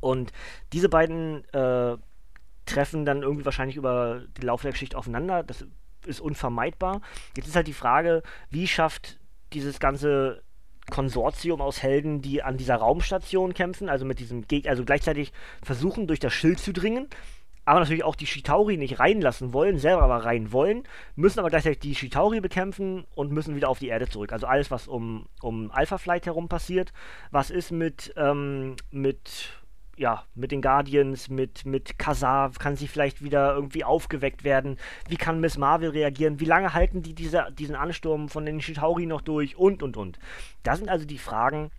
Und 0.00 0.32
diese 0.72 0.88
beiden 0.88 1.44
äh, 1.52 1.96
treffen 2.66 3.04
dann 3.04 3.22
irgendwie 3.22 3.44
wahrscheinlich 3.44 3.76
über 3.76 4.22
die 4.36 4.46
Laufe 4.46 4.64
der 4.64 4.72
Geschichte 4.72 4.96
aufeinander. 4.96 5.42
Das 5.42 5.64
ist 6.06 6.20
unvermeidbar. 6.20 7.00
Jetzt 7.36 7.48
ist 7.48 7.56
halt 7.56 7.66
die 7.66 7.72
Frage, 7.72 8.22
wie 8.50 8.66
schafft 8.66 9.20
dieses 9.52 9.78
ganze 9.78 10.42
Konsortium 10.90 11.60
aus 11.60 11.82
Helden, 11.82 12.22
die 12.22 12.42
an 12.42 12.56
dieser 12.56 12.76
Raumstation 12.76 13.54
kämpfen, 13.54 13.88
also 13.88 14.04
mit 14.04 14.18
diesem 14.18 14.48
Gegner, 14.48 14.70
also 14.70 14.84
gleichzeitig 14.84 15.32
versuchen, 15.62 16.06
durch 16.06 16.18
das 16.18 16.32
Schild 16.32 16.58
zu 16.58 16.72
dringen, 16.72 17.08
aber 17.64 17.80
natürlich 17.80 18.04
auch 18.04 18.16
die 18.16 18.26
Shitauri 18.26 18.76
nicht 18.76 18.98
reinlassen 18.98 19.52
wollen, 19.52 19.78
selber 19.78 20.02
aber 20.02 20.24
rein 20.24 20.52
wollen, 20.52 20.82
müssen 21.14 21.38
aber 21.38 21.50
gleichzeitig 21.50 21.78
die 21.78 21.94
Shitauri 21.94 22.40
bekämpfen 22.40 23.04
und 23.14 23.30
müssen 23.30 23.54
wieder 23.54 23.68
auf 23.68 23.78
die 23.78 23.88
Erde 23.88 24.08
zurück. 24.08 24.32
Also 24.32 24.46
alles, 24.46 24.70
was 24.70 24.88
um, 24.88 25.26
um 25.40 25.70
Alpha 25.70 25.98
Flight 25.98 26.26
herum 26.26 26.48
passiert. 26.48 26.92
Was 27.30 27.50
ist 27.50 27.70
mit, 27.70 28.12
ähm, 28.16 28.74
mit, 28.90 29.50
ja, 29.96 30.24
mit 30.34 30.50
den 30.50 30.60
Guardians, 30.60 31.28
mit, 31.28 31.64
mit 31.64 31.98
Kazar? 32.00 32.50
Kann 32.58 32.76
sie 32.76 32.88
vielleicht 32.88 33.22
wieder 33.22 33.54
irgendwie 33.54 33.84
aufgeweckt 33.84 34.42
werden? 34.42 34.76
Wie 35.08 35.16
kann 35.16 35.40
Miss 35.40 35.56
Marvel 35.56 35.90
reagieren? 35.90 36.40
Wie 36.40 36.46
lange 36.46 36.74
halten 36.74 37.02
die 37.02 37.14
diese, 37.14 37.46
diesen 37.56 37.76
Ansturm 37.76 38.28
von 38.28 38.44
den 38.44 38.60
Shitauri 38.60 39.06
noch 39.06 39.20
durch? 39.20 39.56
Und, 39.56 39.84
und, 39.84 39.96
und. 39.96 40.18
Das 40.64 40.78
sind 40.78 40.88
also 40.88 41.06
die 41.06 41.18
Fragen, 41.18 41.70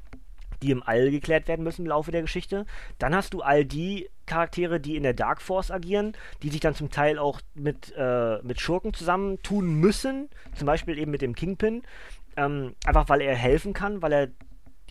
die 0.63 0.71
im 0.71 0.83
All 0.83 1.11
geklärt 1.11 1.47
werden 1.47 1.63
müssen 1.63 1.83
im 1.83 1.87
Laufe 1.87 2.11
der 2.11 2.21
Geschichte. 2.21 2.65
Dann 2.97 3.15
hast 3.15 3.33
du 3.33 3.41
all 3.41 3.65
die 3.65 4.09
Charaktere, 4.25 4.79
die 4.79 4.95
in 4.95 5.03
der 5.03 5.13
Dark 5.13 5.41
Force 5.41 5.69
agieren, 5.69 6.13
die 6.41 6.49
sich 6.49 6.61
dann 6.61 6.75
zum 6.75 6.89
Teil 6.89 7.19
auch 7.19 7.41
mit, 7.53 7.93
äh, 7.97 8.41
mit 8.41 8.61
Schurken 8.61 8.93
zusammentun 8.93 9.75
müssen, 9.75 10.29
zum 10.55 10.65
Beispiel 10.65 10.97
eben 10.97 11.11
mit 11.11 11.21
dem 11.21 11.35
Kingpin, 11.35 11.83
ähm, 12.37 12.75
einfach 12.85 13.09
weil 13.09 13.21
er 13.21 13.35
helfen 13.35 13.73
kann, 13.73 14.01
weil 14.01 14.13
er 14.13 14.27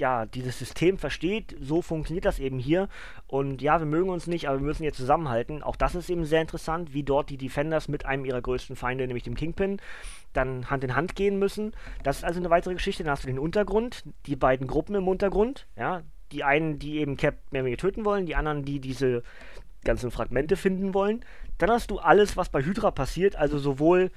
ja, 0.03 0.27
dieses 0.27 0.59
System 0.59 0.99
versteht, 0.99 1.57
so 1.61 1.81
funktioniert 1.81 2.25
das 2.25 2.41
eben 2.41 2.59
hier. 2.59 2.88
Und 3.29 3.62
ja, 3.62 3.79
wir 3.79 3.87
mögen 3.87 4.11
uns 4.11 4.27
nicht, 4.27 4.49
aber 4.49 4.59
wir 4.59 4.67
müssen 4.67 4.83
jetzt 4.83 4.97
zusammenhalten. 4.97 5.62
Auch 5.62 5.77
das 5.77 5.95
ist 5.95 6.11
eben 6.11 6.25
sehr 6.25 6.41
interessant, 6.41 6.93
wie 6.93 7.05
dort 7.05 7.31
die 7.31 7.37
Defenders 7.37 7.87
mit 7.87 8.05
einem 8.05 8.25
ihrer 8.25 8.43
größten 8.43 8.75
Feinde, 8.75 9.07
nämlich 9.07 9.23
dem 9.23 9.37
Kingpin, 9.37 9.81
dann 10.33 10.69
Hand 10.71 10.83
in 10.83 10.97
Hand 10.97 11.15
gehen 11.15 11.38
müssen. 11.38 11.73
Das 12.03 12.17
ist 12.17 12.25
also 12.25 12.41
eine 12.41 12.51
weitere 12.51 12.75
Geschichte. 12.75 13.05
Dann 13.05 13.12
hast 13.12 13.23
du 13.23 13.29
den 13.29 13.38
Untergrund, 13.38 14.03
die 14.27 14.35
beiden 14.35 14.67
Gruppen 14.67 14.97
im 14.97 15.07
Untergrund, 15.07 15.69
ja, 15.77 16.03
die 16.33 16.43
einen, 16.43 16.81
die 16.81 16.99
eben 16.99 17.17
Cap 17.17 17.37
mehr 17.53 17.62
mehr 17.62 17.77
töten 17.77 18.05
wollen, 18.05 18.27
die 18.27 18.35
anderen, 18.35 18.65
die 18.65 18.81
diese 18.81 19.23
ganzen 19.85 20.11
Fragmente 20.11 20.57
finden 20.57 20.95
wollen. 20.95 21.25
Dann 21.59 21.71
hast 21.71 21.93
du 21.93 22.01
alles, 22.01 22.37
was 22.37 22.49
bei 22.49 22.65
Hydra 22.65 22.91
passiert, 22.91 23.37
also 23.37 23.57
sowohl 23.57 24.11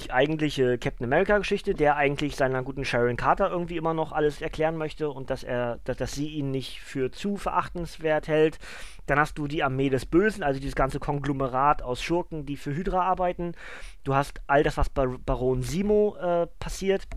die 0.00 0.12
eigentliche 0.12 0.78
Captain 0.78 1.04
America-Geschichte, 1.04 1.74
der 1.74 1.96
eigentlich 1.96 2.36
seiner 2.36 2.62
guten 2.62 2.84
Sharon 2.84 3.16
Carter 3.16 3.50
irgendwie 3.50 3.76
immer 3.76 3.94
noch 3.94 4.12
alles 4.12 4.40
erklären 4.40 4.76
möchte 4.76 5.10
und 5.10 5.30
dass 5.30 5.42
er, 5.42 5.80
dass, 5.84 5.96
dass 5.96 6.12
sie 6.12 6.28
ihn 6.28 6.50
nicht 6.50 6.80
für 6.80 7.10
zu 7.10 7.36
verachtenswert 7.36 8.28
hält. 8.28 8.58
Dann 9.06 9.18
hast 9.18 9.38
du 9.38 9.46
die 9.46 9.62
Armee 9.62 9.90
des 9.90 10.06
Bösen, 10.06 10.42
also 10.42 10.60
dieses 10.60 10.76
ganze 10.76 11.00
Konglomerat 11.00 11.82
aus 11.82 12.02
Schurken, 12.02 12.46
die 12.46 12.56
für 12.56 12.74
Hydra 12.74 13.02
arbeiten. 13.02 13.52
Du 14.04 14.14
hast 14.14 14.40
all 14.46 14.62
das, 14.62 14.76
was 14.76 14.88
bei 14.88 15.06
Baron 15.06 15.62
Simo 15.62 16.16
äh, 16.16 16.46
passiert, 16.58 17.08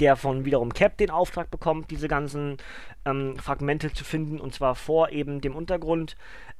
der 0.00 0.16
von 0.16 0.44
wiederum 0.44 0.72
Cap 0.72 0.96
den 0.96 1.10
Auftrag 1.10 1.50
bekommt, 1.50 1.90
diese 1.90 2.08
ganzen 2.08 2.56
ähm, 3.04 3.36
Fragmente 3.36 3.92
zu 3.92 4.04
finden, 4.04 4.40
und 4.40 4.54
zwar 4.54 4.74
vor 4.74 5.10
eben 5.10 5.40
dem 5.40 5.54
Untergrund. 5.54 6.16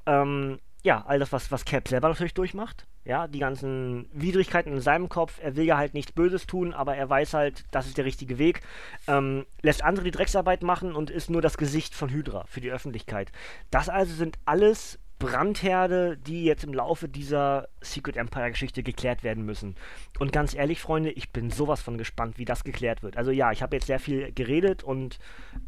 Ähm, 0.06 0.58
ja, 0.82 1.04
all 1.06 1.18
das, 1.18 1.32
was, 1.32 1.50
was 1.50 1.64
Cap 1.64 1.88
selber 1.88 2.08
natürlich 2.08 2.34
durchmacht. 2.34 2.86
Ja, 3.04 3.26
die 3.26 3.38
ganzen 3.38 4.08
Widrigkeiten 4.12 4.72
in 4.72 4.80
seinem 4.80 5.08
Kopf. 5.08 5.38
Er 5.42 5.56
will 5.56 5.64
ja 5.64 5.76
halt 5.76 5.94
nichts 5.94 6.12
Böses 6.12 6.46
tun, 6.46 6.74
aber 6.74 6.96
er 6.96 7.08
weiß 7.08 7.34
halt, 7.34 7.64
das 7.70 7.86
ist 7.86 7.98
der 7.98 8.04
richtige 8.04 8.38
Weg. 8.38 8.60
Ähm, 9.06 9.46
lässt 9.62 9.82
andere 9.82 10.04
die 10.04 10.10
Drecksarbeit 10.10 10.62
machen 10.62 10.94
und 10.94 11.10
ist 11.10 11.30
nur 11.30 11.42
das 11.42 11.56
Gesicht 11.56 11.94
von 11.94 12.10
Hydra 12.10 12.44
für 12.46 12.60
die 12.60 12.70
Öffentlichkeit. 12.70 13.32
Das 13.70 13.88
also 13.88 14.14
sind 14.14 14.38
alles 14.44 14.98
Brandherde, 15.20 16.16
die 16.16 16.44
jetzt 16.44 16.64
im 16.64 16.72
Laufe 16.72 17.08
dieser 17.08 17.68
Secret 17.82 18.16
Empire 18.16 18.50
Geschichte 18.50 18.82
geklärt 18.82 19.22
werden 19.22 19.44
müssen. 19.44 19.76
Und 20.18 20.32
ganz 20.32 20.54
ehrlich, 20.54 20.80
Freunde, 20.80 21.10
ich 21.10 21.30
bin 21.30 21.50
sowas 21.50 21.82
von 21.82 21.98
gespannt, 21.98 22.38
wie 22.38 22.46
das 22.46 22.64
geklärt 22.64 23.02
wird. 23.02 23.16
Also 23.16 23.30
ja, 23.30 23.52
ich 23.52 23.62
habe 23.62 23.76
jetzt 23.76 23.86
sehr 23.86 24.00
viel 24.00 24.32
geredet 24.32 24.82
und 24.82 25.18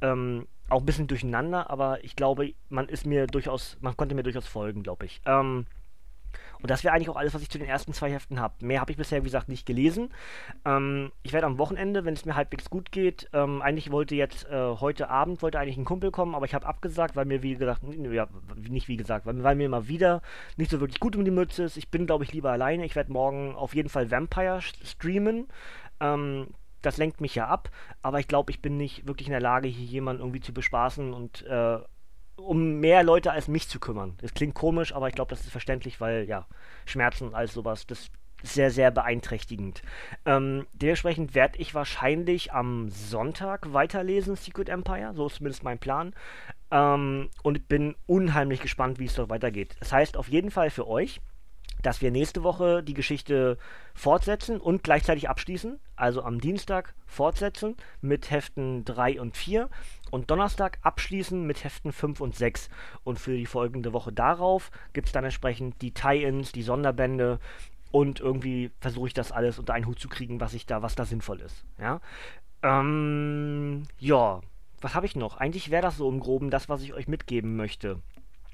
ähm, 0.01 0.47
auch 0.73 0.81
ein 0.81 0.87
bisschen 0.87 1.07
durcheinander, 1.07 1.71
aber 1.71 2.03
ich 2.05 2.17
glaube, 2.17 2.55
man 2.69 2.89
ist 2.89 3.07
mir 3.07 3.27
durchaus, 3.27 3.77
man 3.81 3.97
konnte 3.97 4.15
mir 4.15 4.23
durchaus 4.23 4.47
folgen, 4.47 4.83
glaube 4.83 5.07
ich. 5.07 5.21
Ähm, 5.27 5.67
und 6.63 6.71
das 6.71 6.85
wäre 6.85 6.95
eigentlich 6.95 7.11
auch 7.11 7.17
alles, 7.17 7.35
was 7.35 7.43
ich 7.43 7.51
zu 7.51 7.59
den 7.59 7.67
ersten 7.67 7.93
zwei 7.93 8.11
Heften 8.11 8.39
habe. 8.41 8.65
Mehr 8.65 8.81
habe 8.81 8.93
ich 8.93 8.97
bisher, 8.97 9.21
wie 9.23 9.27
gesagt, 9.27 9.49
nicht 9.49 9.67
gelesen. 9.67 10.11
Ähm, 10.65 11.11
ich 11.23 11.33
werde 11.33 11.47
am 11.47 11.59
Wochenende, 11.59 12.05
wenn 12.05 12.15
es 12.15 12.25
mir 12.25 12.37
halbwegs 12.37 12.71
gut 12.71 12.93
geht, 12.93 13.29
ähm, 13.33 13.61
eigentlich 13.63 13.91
wollte 13.91 14.15
jetzt 14.15 14.49
äh, 14.49 14.77
heute 14.81 15.11
Abend, 15.11 15.43
wollte 15.43 15.59
eigentlich 15.59 15.77
ein 15.77 15.85
Kumpel 15.85 16.13
kommen, 16.13 16.35
aber 16.35 16.47
ich 16.47 16.55
habe 16.55 16.67
abgesagt, 16.67 17.17
weil 17.17 17.25
mir, 17.25 17.43
wie 17.43 17.57
gesagt, 17.57 17.83
ja, 18.13 18.29
nicht 18.57 18.89
wie 18.89 18.97
gesagt, 18.97 19.27
weil, 19.27 19.43
weil 19.43 19.57
mir 19.57 19.69
mal 19.69 19.89
wieder 19.89 20.23
nicht 20.57 20.71
so 20.71 20.81
wirklich 20.81 21.01
gut 21.01 21.17
um 21.17 21.25
die 21.25 21.31
Mütze 21.33 21.65
ist. 21.65 21.77
Ich 21.77 21.91
bin, 21.91 22.07
glaube 22.07 22.25
ich, 22.25 22.33
lieber 22.33 22.53
alleine. 22.53 22.85
Ich 22.85 22.95
werde 22.95 23.13
morgen 23.13 23.55
auf 23.57 23.75
jeden 23.75 23.89
Fall 23.89 24.11
Vampire 24.11 24.61
streamen. 24.63 25.49
Ähm, 26.01 26.49
das 26.83 26.97
lenkt 26.97 27.21
mich 27.21 27.35
ja 27.35 27.47
ab, 27.47 27.71
aber 28.03 28.21
ich 28.21 28.29
glaube, 28.29 28.51
ich 28.51 28.61
bin 28.61 28.77
nicht 28.77 29.07
wirklich 29.07 29.29
in 29.29 29.33
der 29.33 29.41
Lage, 29.41 29.69
hier 29.69 29.87
jemanden 29.87 30.23
irgendwie 30.23 30.41
zu 30.41 30.53
bespaßen 30.53 31.13
und 31.13 31.43
äh, 31.47 31.79
um 32.37 32.81
mehr 32.81 33.03
Leute 33.03 33.33
als 33.33 33.49
mich 33.49 33.69
zu 33.69 33.79
kümmern. 33.79 34.15
Das 34.21 34.35
klingt 34.35 34.55
komisch, 34.55 34.95
aber 34.95 35.09
ich 35.09 35.15
glaube, 35.15 35.31
das 35.31 35.41
ist 35.41 35.51
verständlich, 35.51 36.01
weil 36.01 36.25
ja, 36.25 36.47
Schmerzen 36.87 37.29
und 37.29 37.35
alles 37.35 37.53
sowas, 37.53 37.87
das 37.87 38.01
ist 38.01 38.13
sehr, 38.43 38.71
sehr 38.71 38.91
beeinträchtigend. 38.91 39.83
Ähm, 40.25 40.67
dementsprechend 40.73 41.35
werde 41.35 41.59
ich 41.59 41.75
wahrscheinlich 41.75 42.53
am 42.53 42.89
Sonntag 42.89 43.73
weiterlesen, 43.73 44.37
Secret 44.37 44.69
Empire, 44.69 45.13
so 45.15 45.27
ist 45.27 45.37
zumindest 45.37 45.63
mein 45.63 45.79
Plan. 45.79 46.15
Ähm, 46.71 47.31
und 47.43 47.69
bin 47.69 47.95
unheimlich 48.07 48.61
gespannt, 48.61 48.99
wie 48.99 49.05
es 49.05 49.15
dort 49.15 49.31
weitergeht. 49.31 49.77
Das 49.79 49.93
heißt 49.93 50.17
auf 50.17 50.29
jeden 50.29 50.51
Fall 50.51 50.71
für 50.71 50.89
euch, 50.89 51.21
dass 51.83 52.01
wir 52.01 52.11
nächste 52.11 52.43
Woche 52.43 52.83
die 52.83 52.95
Geschichte 52.95 53.59
fortsetzen 53.95 54.61
und 54.61 54.83
gleichzeitig 54.83 55.29
abschließen. 55.29 55.79
Also 56.03 56.25
am 56.25 56.41
Dienstag 56.41 56.95
fortsetzen 57.07 57.77
mit 58.01 58.33
Heften 58.33 58.85
3 58.85 59.21
und 59.21 59.37
4 59.37 59.69
und 60.11 60.33
Donnerstag 60.33 60.81
abschließen 60.83 61.47
mit 61.47 61.63
Heften 61.63 61.93
5 61.93 62.21
und 62.21 62.35
6. 62.35 62.71
Und 63.05 63.21
für 63.21 63.37
die 63.37 63.47
folgende 63.47 63.93
Woche 63.93 64.13
darauf 64.13 64.73
gibt 64.95 65.07
es 65.07 65.13
dann 65.13 65.23
entsprechend 65.23 65.81
die 65.81 65.93
Tie-Ins, 65.93 66.51
die 66.51 66.65
Sonderbände 66.65 67.39
und 67.93 68.19
irgendwie 68.19 68.73
versuche 68.81 69.07
ich 69.07 69.15
das 69.15 69.31
alles 69.31 69.61
unter 69.61 69.75
einen 69.75 69.87
Hut 69.87 70.01
zu 70.01 70.09
kriegen, 70.09 70.41
was 70.41 70.55
ich 70.55 70.67
da, 70.67 70.83
was 70.83 70.97
da 70.97 71.05
sinnvoll 71.05 71.41
ist. 71.41 71.65
Ja. 71.79 72.01
Ähm, 72.65 73.85
ja, 74.01 74.41
was 74.81 74.97
habe 74.97 75.07
ich 75.07 75.15
noch? 75.15 75.37
Eigentlich 75.37 75.71
wäre 75.71 75.83
das 75.83 75.99
so 75.99 76.09
im 76.09 76.19
Groben 76.19 76.51
das, 76.51 76.69
was 76.69 76.83
ich 76.83 76.95
euch 76.95 77.07
mitgeben 77.07 77.55
möchte. 77.55 78.01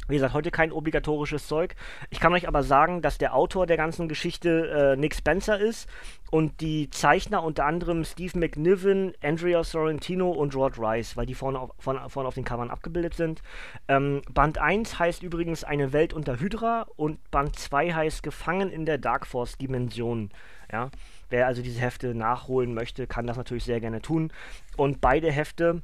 Wie 0.09 0.15
gesagt, 0.15 0.33
heute 0.33 0.51
kein 0.51 0.73
obligatorisches 0.73 1.47
Zeug. 1.47 1.77
Ich 2.09 2.19
kann 2.19 2.33
euch 2.33 2.49
aber 2.49 2.63
sagen, 2.63 3.03
dass 3.03 3.19
der 3.19 3.35
Autor 3.35 3.67
der 3.67 3.77
ganzen 3.77 4.09
Geschichte 4.09 4.95
äh, 4.95 4.97
Nick 4.97 5.15
Spencer 5.15 5.61
ist 5.61 5.87
und 6.31 6.63
die 6.63 6.89
Zeichner 6.89 7.43
unter 7.43 7.67
anderem 7.67 8.05
Steve 8.05 8.39
McNiven, 8.39 9.13
Andrea 9.23 9.63
Sorrentino 9.63 10.31
und 10.31 10.57
Rod 10.57 10.79
Rice, 10.79 11.17
weil 11.19 11.27
die 11.27 11.35
vorne 11.35 11.61
auf, 11.61 11.73
vorne, 11.79 12.09
vorne 12.09 12.27
auf 12.27 12.35
den 12.35 12.45
Covern 12.45 12.71
abgebildet 12.71 13.15
sind. 13.15 13.43
Ähm, 13.87 14.23
Band 14.33 14.57
1 14.57 14.99
heißt 14.99 15.23
übrigens 15.23 15.63
Eine 15.63 15.93
Welt 15.93 16.15
unter 16.15 16.41
Hydra 16.41 16.87
und 16.97 17.31
Band 17.31 17.59
2 17.59 17.93
heißt 17.93 18.23
Gefangen 18.23 18.71
in 18.71 18.87
der 18.87 18.97
Dark 18.97 19.27
Force 19.27 19.59
Dimension. 19.59 20.31
Ja? 20.73 20.91
Wer 21.29 21.47
also 21.47 21.61
diese 21.61 21.81
Hefte 21.81 22.15
nachholen 22.15 22.73
möchte, 22.73 23.07
kann 23.07 23.27
das 23.27 23.37
natürlich 23.37 23.65
sehr 23.65 23.81
gerne 23.81 24.01
tun. 24.01 24.33
Und 24.79 25.03
beide 25.03 25.31
Hefte 25.31 25.83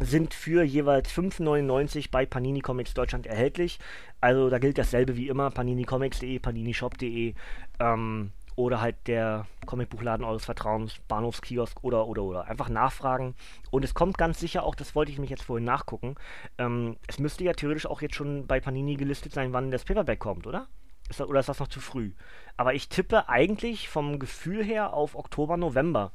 sind 0.00 0.34
für 0.34 0.62
jeweils 0.62 1.10
5,99 1.10 2.10
bei 2.10 2.26
Panini 2.26 2.60
Comics 2.60 2.94
Deutschland 2.94 3.26
erhältlich. 3.26 3.78
Also 4.20 4.50
da 4.50 4.58
gilt 4.58 4.78
dasselbe 4.78 5.16
wie 5.16 5.28
immer, 5.28 5.50
paninicomics.de, 5.50 6.38
paninishop.de 6.38 7.34
ähm, 7.80 8.32
oder 8.56 8.80
halt 8.80 8.96
der 9.06 9.46
Comicbuchladen 9.66 10.24
eures 10.24 10.44
Vertrauens, 10.44 10.98
Bahnhofskiosk 11.08 11.84
oder 11.84 12.06
oder 12.06 12.22
oder. 12.22 12.46
Einfach 12.46 12.68
nachfragen. 12.68 13.34
Und 13.70 13.84
es 13.84 13.94
kommt 13.94 14.18
ganz 14.18 14.40
sicher 14.40 14.64
auch, 14.64 14.74
das 14.74 14.94
wollte 14.94 15.12
ich 15.12 15.18
mich 15.18 15.30
jetzt 15.30 15.44
vorhin 15.44 15.64
nachgucken, 15.64 16.16
ähm, 16.58 16.96
es 17.06 17.18
müsste 17.18 17.44
ja 17.44 17.52
theoretisch 17.52 17.86
auch 17.86 18.00
jetzt 18.00 18.14
schon 18.14 18.46
bei 18.46 18.60
Panini 18.60 18.96
gelistet 18.96 19.32
sein, 19.32 19.52
wann 19.52 19.70
das 19.70 19.84
Paperback 19.84 20.18
kommt, 20.18 20.46
oder? 20.46 20.68
Ist 21.08 21.20
das, 21.20 21.28
oder 21.28 21.40
ist 21.40 21.48
das 21.48 21.60
noch 21.60 21.68
zu 21.68 21.80
früh? 21.80 22.12
Aber 22.56 22.74
ich 22.74 22.88
tippe 22.88 23.28
eigentlich 23.28 23.88
vom 23.88 24.18
Gefühl 24.18 24.64
her 24.64 24.92
auf 24.92 25.14
Oktober, 25.14 25.56
November 25.56 26.12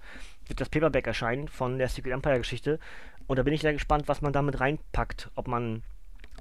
wird 0.47 0.59
das 0.59 0.69
Paperback 0.69 1.07
erscheinen 1.07 1.47
von 1.47 1.77
der 1.77 1.87
Secret 1.87 2.11
Empire 2.11 2.37
Geschichte. 2.37 2.79
Und 3.31 3.37
da 3.37 3.43
bin 3.43 3.53
ich 3.53 3.61
sehr 3.61 3.71
gespannt, 3.71 4.09
was 4.09 4.21
man 4.21 4.33
damit 4.33 4.59
reinpackt. 4.59 5.31
Ob 5.35 5.47
man 5.47 5.83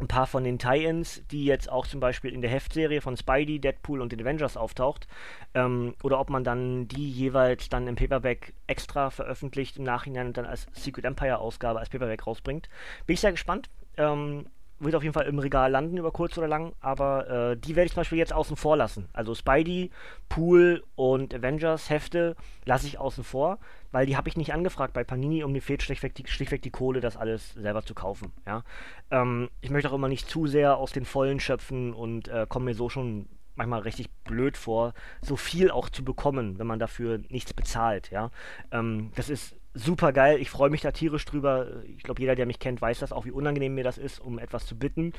ein 0.00 0.09
paar 0.09 0.26
von 0.26 0.42
den 0.42 0.59
Tie-Ins, 0.59 1.22
die 1.31 1.44
jetzt 1.44 1.70
auch 1.70 1.87
zum 1.87 2.00
Beispiel 2.00 2.33
in 2.33 2.42
der 2.42 2.50
Heftserie 2.50 3.00
von 3.00 3.16
Spidey, 3.16 3.61
Deadpool 3.61 4.00
und 4.00 4.11
den 4.11 4.20
Avengers 4.20 4.57
auftaucht, 4.57 5.07
ähm, 5.55 5.94
oder 6.03 6.18
ob 6.18 6.31
man 6.31 6.42
dann 6.42 6.88
die 6.88 7.09
jeweils 7.09 7.68
dann 7.68 7.87
im 7.87 7.94
Paperback 7.94 8.55
extra 8.66 9.11
veröffentlicht 9.11 9.76
im 9.76 9.85
Nachhinein 9.85 10.26
und 10.26 10.37
dann 10.37 10.46
als 10.46 10.66
Secret 10.72 11.05
Empire 11.05 11.38
Ausgabe 11.38 11.79
als 11.79 11.90
Paperback 11.90 12.26
rausbringt. 12.26 12.68
Bin 13.07 13.14
ich 13.14 13.20
sehr 13.20 13.31
gespannt. 13.31 13.70
Ähm, 13.96 14.46
wird 14.81 14.95
auf 14.95 15.03
jeden 15.03 15.12
Fall 15.12 15.27
im 15.27 15.38
Regal 15.38 15.71
landen 15.71 15.99
über 15.99 16.11
kurz 16.11 16.37
oder 16.38 16.49
lang, 16.49 16.73
aber 16.81 17.29
äh, 17.53 17.57
die 17.57 17.77
werde 17.77 17.87
ich 17.87 17.93
zum 17.93 18.01
Beispiel 18.01 18.19
jetzt 18.19 18.33
außen 18.33 18.57
vor 18.57 18.77
lassen. 18.77 19.09
Also 19.12 19.35
Spidey, 19.35 19.90
Pool 20.29 20.83
und 20.97 21.35
Avengers 21.35 21.90
Hefte 21.90 22.35
lasse 22.64 22.87
ich 22.87 22.99
außen 22.99 23.23
vor, 23.23 23.59
weil 23.93 24.07
die 24.07 24.16
habe 24.16 24.29
ich 24.29 24.37
nicht 24.37 24.53
angefragt 24.53 24.95
bei 24.95 25.05
Panini 25.05 25.45
und 25.45 25.53
mir 25.53 25.62
fehlt 25.62 25.83
schlichtweg 25.83 26.14
die, 26.14 26.27
schlichtweg 26.27 26.62
die 26.62 26.71
Kohle, 26.71 27.01
das 27.01 27.16
alles 27.16 27.53
selber 27.53 27.85
zu 27.85 27.95
kaufen. 27.95 28.33
Ja? 28.47 28.64
Ähm, 29.11 29.51
ich 29.61 29.71
möchte 29.71 29.90
auch 29.90 29.95
immer 29.95 30.09
nicht 30.09 30.29
zu 30.29 30.47
sehr 30.47 30.77
aus 30.79 30.93
den 30.93 31.05
Vollen 31.05 31.40
schöpfen 31.40 31.93
und 31.93 32.29
äh, 32.29 32.47
komme 32.49 32.66
mir 32.66 32.75
so 32.75 32.88
schon 32.88 33.29
manchmal 33.55 33.81
richtig 33.81 34.09
blöd 34.25 34.57
vor, 34.57 34.95
so 35.21 35.37
viel 35.37 35.71
auch 35.71 35.90
zu 35.90 36.03
bekommen, 36.03 36.59
wenn 36.59 36.66
man 36.66 36.79
dafür 36.79 37.21
nichts 37.29 37.53
bezahlt. 37.53 38.11
Ja? 38.11 38.31
Ähm, 38.73 39.12
das 39.16 39.29
ist 39.29 39.55
super 39.75 40.13
geil. 40.13 40.39
Ich 40.41 40.51
freue 40.51 40.71
mich 40.71 40.81
da 40.81 40.93
tierisch 40.93 41.25
drüber. 41.25 41.83
Ich 41.97 42.03
glaube, 42.03 42.21
jeder, 42.21 42.35
der 42.35 42.47
mich 42.47 42.59
kennt, 42.59 42.81
weiß 42.81 42.99
das 43.01 43.13
auch, 43.13 43.25
wie 43.25 43.31
unangenehm 43.31 43.75
mir 43.75 43.85
das 43.85 43.99
ist, 43.99 44.21
um 44.21 44.39
etwas 44.39 44.67
zu 44.67 44.79
bitten. 44.79 45.13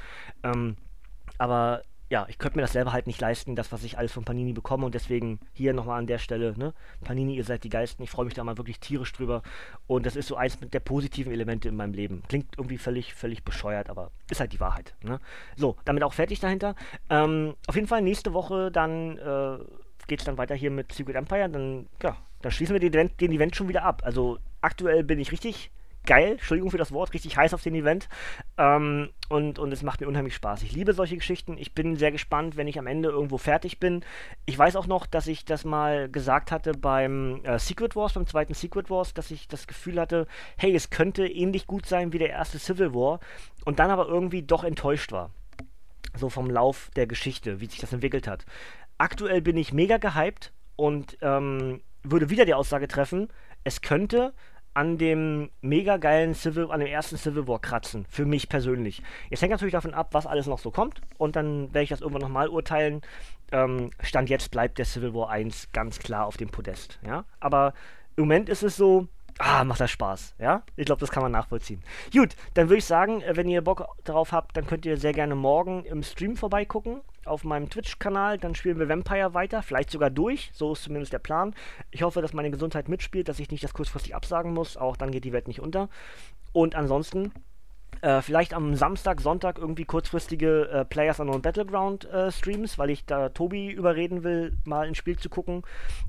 Ähm, 0.44 0.76
aber 1.38 1.82
ja, 2.12 2.26
ich 2.28 2.38
könnte 2.38 2.58
mir 2.58 2.64
das 2.64 2.74
selber 2.74 2.92
halt 2.92 3.08
nicht 3.08 3.22
leisten, 3.22 3.56
das, 3.56 3.72
was 3.72 3.86
ich 3.86 3.98
alles 3.98 4.12
von 4.12 4.26
Panini 4.26 4.52
bekomme. 4.52 4.86
Und 4.86 4.94
deswegen 4.94 5.40
hier 5.54 5.74
nochmal 5.74 5.98
an 5.98 6.08
der 6.08 6.18
Stelle, 6.18 6.54
ne? 6.58 6.74
Panini, 7.06 7.36
ihr 7.36 7.46
seid 7.46 7.64
die 7.64 7.70
Geisten. 7.70 8.04
Ich 8.04 8.10
freue 8.10 8.26
mich 8.26 8.34
da 8.34 8.44
mal 8.44 8.58
wirklich 8.58 8.82
tierisch 8.82 9.14
drüber. 9.14 9.44
Und 9.88 10.06
das 10.06 10.18
ist 10.18 10.28
so 10.28 10.36
eins 10.36 10.60
der 10.60 10.82
positiven 10.82 11.32
Elemente 11.32 11.70
in 11.70 11.78
meinem 11.78 11.94
Leben. 11.94 12.22
Klingt 12.28 12.58
irgendwie 12.58 12.78
völlig, 12.78 13.14
völlig 13.14 13.46
bescheuert, 13.46 13.90
aber 13.90 14.12
ist 14.30 14.42
halt 14.42 14.52
die 14.52 14.60
Wahrheit. 14.60 14.94
Ne? 15.04 15.22
So, 15.56 15.78
damit 15.86 16.04
auch 16.04 16.12
fertig 16.12 16.42
dahinter. 16.42 16.76
Ähm, 17.10 17.56
auf 17.68 17.76
jeden 17.76 17.88
Fall 17.88 18.02
nächste 18.02 18.34
Woche 18.34 18.72
dann 18.72 19.18
äh, 19.18 19.60
geht 20.08 20.20
es 20.20 20.26
dann 20.26 20.38
weiter 20.38 20.54
hier 20.54 20.70
mit 20.70 20.92
Secret 20.92 21.16
Empire. 21.16 21.48
Dann, 21.48 21.88
ja, 22.04 22.18
dann 22.42 22.52
schließen 22.52 22.74
wir 22.74 22.80
den 22.80 22.94
Event, 22.94 23.22
den 23.22 23.32
Event 23.32 23.56
schon 23.56 23.68
wieder 23.70 23.84
ab. 23.84 24.02
Also 24.06 24.40
aktuell 24.62 25.04
bin 25.04 25.20
ich 25.20 25.32
richtig 25.32 25.72
geil, 26.06 26.32
Entschuldigung 26.32 26.72
für 26.72 26.78
das 26.78 26.92
Wort, 26.92 27.14
richtig 27.14 27.38
heiß 27.38 27.54
auf 27.54 27.62
den 27.62 27.76
Event. 27.76 28.10
Ähm, 28.58 29.10
und, 29.30 29.60
und 29.60 29.72
es 29.72 29.84
macht 29.84 30.02
mir 30.02 30.08
unheimlich 30.08 30.36
Spaß. 30.36 30.64
Ich 30.64 30.74
liebe 30.74 30.94
solche 30.94 31.18
Geschichten. 31.18 31.58
Ich 31.58 31.74
bin 31.74 31.96
sehr 31.96 32.12
gespannt, 32.12 32.58
wenn 32.58 32.68
ich 32.68 32.80
am 32.80 32.88
Ende 32.88 33.10
irgendwo 33.10 33.38
fertig 33.38 33.80
bin. 33.80 34.04
Ich 34.46 34.58
weiß 34.58 34.76
auch 34.76 34.88
noch, 34.88 35.06
dass 35.06 35.28
ich 35.28 35.46
das 35.46 35.64
mal 35.64 36.10
gesagt 36.10 36.52
hatte 36.52 36.74
beim 36.74 37.44
äh, 37.44 37.60
Secret 37.60 37.96
Wars, 37.96 38.14
beim 38.14 38.28
zweiten 38.28 38.54
Secret 38.54 38.90
Wars, 38.90 39.14
dass 39.14 39.32
ich 39.32 39.48
das 39.48 39.68
Gefühl 39.68 40.00
hatte, 40.00 40.28
hey, 40.58 40.74
es 40.74 40.90
könnte 40.90 41.28
ähnlich 41.28 41.68
gut 41.68 41.86
sein 41.86 42.14
wie 42.14 42.20
der 42.20 42.30
erste 42.30 42.60
Civil 42.60 42.94
War. 42.94 43.20
Und 43.66 43.80
dann 43.80 43.92
aber 43.92 44.08
irgendwie 44.08 44.42
doch 44.42 44.64
enttäuscht 44.64 45.12
war. 45.12 45.32
So 46.16 46.30
vom 46.30 46.50
Lauf 46.50 46.90
der 46.96 47.08
Geschichte, 47.08 47.62
wie 47.62 47.68
sich 47.68 47.80
das 47.80 47.94
entwickelt 47.94 48.28
hat. 48.28 48.46
Aktuell 48.98 49.42
bin 49.42 49.56
ich 49.56 49.72
mega 49.72 49.98
gehypt 49.98 50.52
und 50.76 51.18
ähm, 51.22 51.82
würde 52.04 52.30
wieder 52.30 52.46
die 52.46 52.54
Aussage 52.54 52.88
treffen, 52.88 53.30
es 53.64 53.82
könnte 53.82 54.34
an 54.74 54.98
dem 54.98 55.50
mega 55.62 55.98
geilen 55.98 56.34
Civil, 56.34 56.72
an 56.72 56.80
dem 56.80 56.88
ersten 56.88 57.18
Civil 57.18 57.48
War 57.48 57.60
kratzen, 57.60 58.06
für 58.10 58.26
mich 58.26 58.48
persönlich. 58.48 59.04
Jetzt 59.30 59.42
hängt 59.42 59.52
natürlich 59.52 59.74
davon 59.74 59.94
ab, 59.94 60.10
was 60.14 60.26
alles 60.26 60.48
noch 60.48 60.60
so 60.60 60.72
kommt 60.72 61.02
und 61.18 61.36
dann 61.36 61.74
werde 61.74 61.84
ich 61.84 61.90
das 61.90 62.02
irgendwann 62.02 62.22
nochmal 62.22 62.48
urteilen. 62.48 63.02
Ähm, 63.52 63.92
Stand 64.02 64.30
jetzt 64.30 64.52
bleibt 64.52 64.78
der 64.78 64.86
Civil 64.86 65.14
War 65.14 65.30
1 65.30 65.72
ganz 65.74 66.00
klar 66.00 66.26
auf 66.26 66.38
dem 66.38 66.50
Podest, 66.50 67.00
ja. 67.06 67.26
Aber 67.42 67.74
im 68.16 68.24
Moment 68.24 68.48
ist 68.48 68.64
es 68.64 68.78
so, 68.78 69.08
ah, 69.40 69.66
macht 69.66 69.82
das 69.82 69.92
Spaß, 69.92 70.36
ja? 70.40 70.64
Ich 70.78 70.86
glaube, 70.86 71.02
das 71.02 71.12
kann 71.12 71.24
man 71.24 71.34
nachvollziehen. 71.34 71.84
Gut, 72.14 72.36
dann 72.54 72.70
würde 72.70 72.78
ich 72.78 72.86
sagen, 72.86 73.22
äh, 73.22 73.36
wenn 73.36 73.50
ihr 73.50 73.62
Bock 73.62 73.86
darauf 74.06 74.32
habt, 74.32 74.56
dann 74.56 74.68
könnt 74.68 74.86
ihr 74.86 74.96
sehr 74.96 75.14
gerne 75.14 75.36
morgen 75.36 75.84
im 75.84 76.02
Stream 76.02 76.38
vorbeigucken 76.38 77.02
auf 77.26 77.44
meinem 77.44 77.70
Twitch-Kanal. 77.70 78.38
Dann 78.38 78.56
spielen 78.56 78.80
wir 78.80 78.90
Vampire 78.90 79.34
weiter, 79.34 79.62
vielleicht 79.62 79.92
sogar 79.92 80.10
durch. 80.10 80.50
So 80.54 80.74
ist 80.74 80.84
zumindest 80.84 81.14
der 81.14 81.20
Plan. 81.20 81.54
Ich 81.92 82.04
hoffe, 82.04 82.22
dass 82.22 82.34
meine 82.34 82.52
Gesundheit 82.52 82.90
mitspielt, 82.90 83.30
dass 83.30 83.40
ich 83.40 83.52
nicht 83.52 83.64
das 83.64 83.74
kurzfristig 83.74 84.16
absagen 84.16 84.54
muss. 84.54 84.78
Auch 84.78 84.98
dann 84.98 85.12
geht 85.12 85.24
die 85.24 85.34
Welt 85.34 85.48
nicht 85.48 85.62
unter. 85.62 85.90
Und 86.54 86.76
ansonsten 86.76 87.32
Äh, 88.02 88.24
vielleicht 88.24 88.56
am 88.56 88.76
Samstag, 88.76 89.22
Sonntag 89.22 89.60
irgendwie 89.60 89.86
kurzfristige 89.86 90.70
äh, 90.70 90.86
Players 90.86 91.20
Unknown 91.20 91.44
Battleground 91.44 92.06
äh, 92.06 92.32
Streams, 92.32 92.80
weil 92.80 92.90
ich 92.90 93.06
da 93.06 93.30
Tobi 93.30 93.70
überreden 93.70 94.24
will, 94.24 94.58
mal 94.66 94.88
ein 94.88 94.96
Spiel 94.96 95.18
zu 95.18 95.30
gucken. 95.30 95.62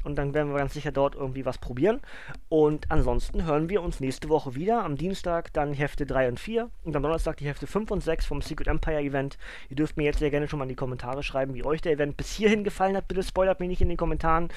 Und 0.03 0.17
dann 0.17 0.33
werden 0.33 0.53
wir 0.53 0.59
ganz 0.59 0.73
sicher 0.73 0.91
dort 0.91 1.15
irgendwie 1.15 1.45
was 1.45 1.59
probieren. 1.59 2.01
Und 2.49 2.91
ansonsten 2.91 3.45
hören 3.45 3.69
wir 3.69 3.83
uns 3.83 4.01
nächste 4.01 4.31
Woche 4.31 4.55
wieder. 4.55 4.85
Am 4.85 4.97
Dienstag 4.97 5.53
dann 5.53 5.75
Hefte 5.75 6.07
3 6.07 6.29
und 6.29 6.41
4 6.41 6.71
und 6.85 6.97
am 6.97 7.03
Donnerstag 7.03 7.37
die 7.37 7.47
Hefte 7.47 7.67
5 7.67 7.91
und 7.91 8.03
6 8.03 8.25
vom 8.25 8.41
Secret 8.41 8.69
Empire 8.69 9.01
Event. 9.01 9.37
Ihr 9.69 9.77
dürft 9.77 9.99
mir 9.99 10.05
jetzt 10.05 10.21
sehr 10.21 10.31
gerne 10.31 10.49
schon 10.49 10.59
mal 10.59 10.65
in 10.65 10.71
die 10.71 10.75
Kommentare 10.75 11.23
schreiben, 11.23 11.53
wie 11.55 11.65
euch 11.65 11.83
der 11.83 11.93
Event 11.93 12.17
bis 12.17 12.33
hierhin 12.33 12.65
gefallen 12.65 12.97
hat. 12.97 13.07
Bitte 13.07 13.23
spoilert 13.23 13.61
mich 13.61 13.69
nicht 13.69 13.83
in 13.83 13.89
den 13.89 13.99
Kommentaren. 13.99 14.49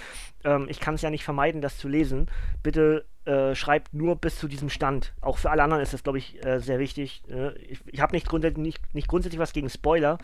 Ähm, 0.46 0.68
ich 0.70 0.80
kann 0.80 0.96
es 0.96 1.02
ja 1.02 1.10
nicht 1.10 1.26
vermeiden, 1.26 1.60
das 1.60 1.78
zu 1.78 1.90
lesen. 1.90 2.28
Bitte 2.64 3.06
äh, 3.26 3.56
schreibt 3.56 3.94
nur 3.94 4.16
bis 4.16 4.38
zu 4.38 4.48
diesem 4.48 4.70
Stand. 4.70 5.14
Auch 5.22 5.38
für 5.38 5.50
alle 5.50 5.64
anderen 5.64 5.82
ist 5.82 5.94
das, 5.94 6.04
glaube 6.04 6.18
ich, 6.18 6.44
äh, 6.46 6.60
sehr 6.60 6.80
wichtig. 6.80 7.24
Äh, 7.30 7.58
ich 7.58 7.80
ich 7.88 8.02
habe 8.02 8.14
nicht, 8.14 8.28
grundsätzlich, 8.28 8.64
nicht, 8.64 8.96
nicht 8.96 9.08
grundsätzlich 9.08 9.40
was 9.40 9.54
gegen 9.54 9.70
Spoiler, 9.70 10.18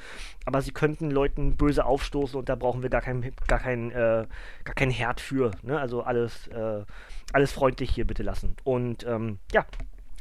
aber 0.46 0.62
sie 0.62 0.72
könnten 0.72 1.10
Leuten 1.10 1.58
böse 1.58 1.86
aufstoßen 1.86 2.38
und 2.38 2.50
da 2.50 2.56
brauchen 2.56 2.84
wir 2.84 2.90
gar 2.90 3.02
keinen 3.02 3.34
gar 3.48 3.60
kein, 3.60 3.92
äh, 3.92 4.26
gar 4.64 4.76
kein 4.76 4.92
Herd 4.92 5.20
für. 5.20 5.52
Ne? 5.64 5.80
Also 5.80 6.04
alles, 6.04 6.48
äh, 6.48 6.84
alles 7.34 7.52
freundlich 7.52 7.92
hier 7.92 8.06
bitte 8.06 8.24
lassen. 8.24 8.56
Und 8.64 9.06
ähm, 9.06 9.40
ja, 9.52 9.66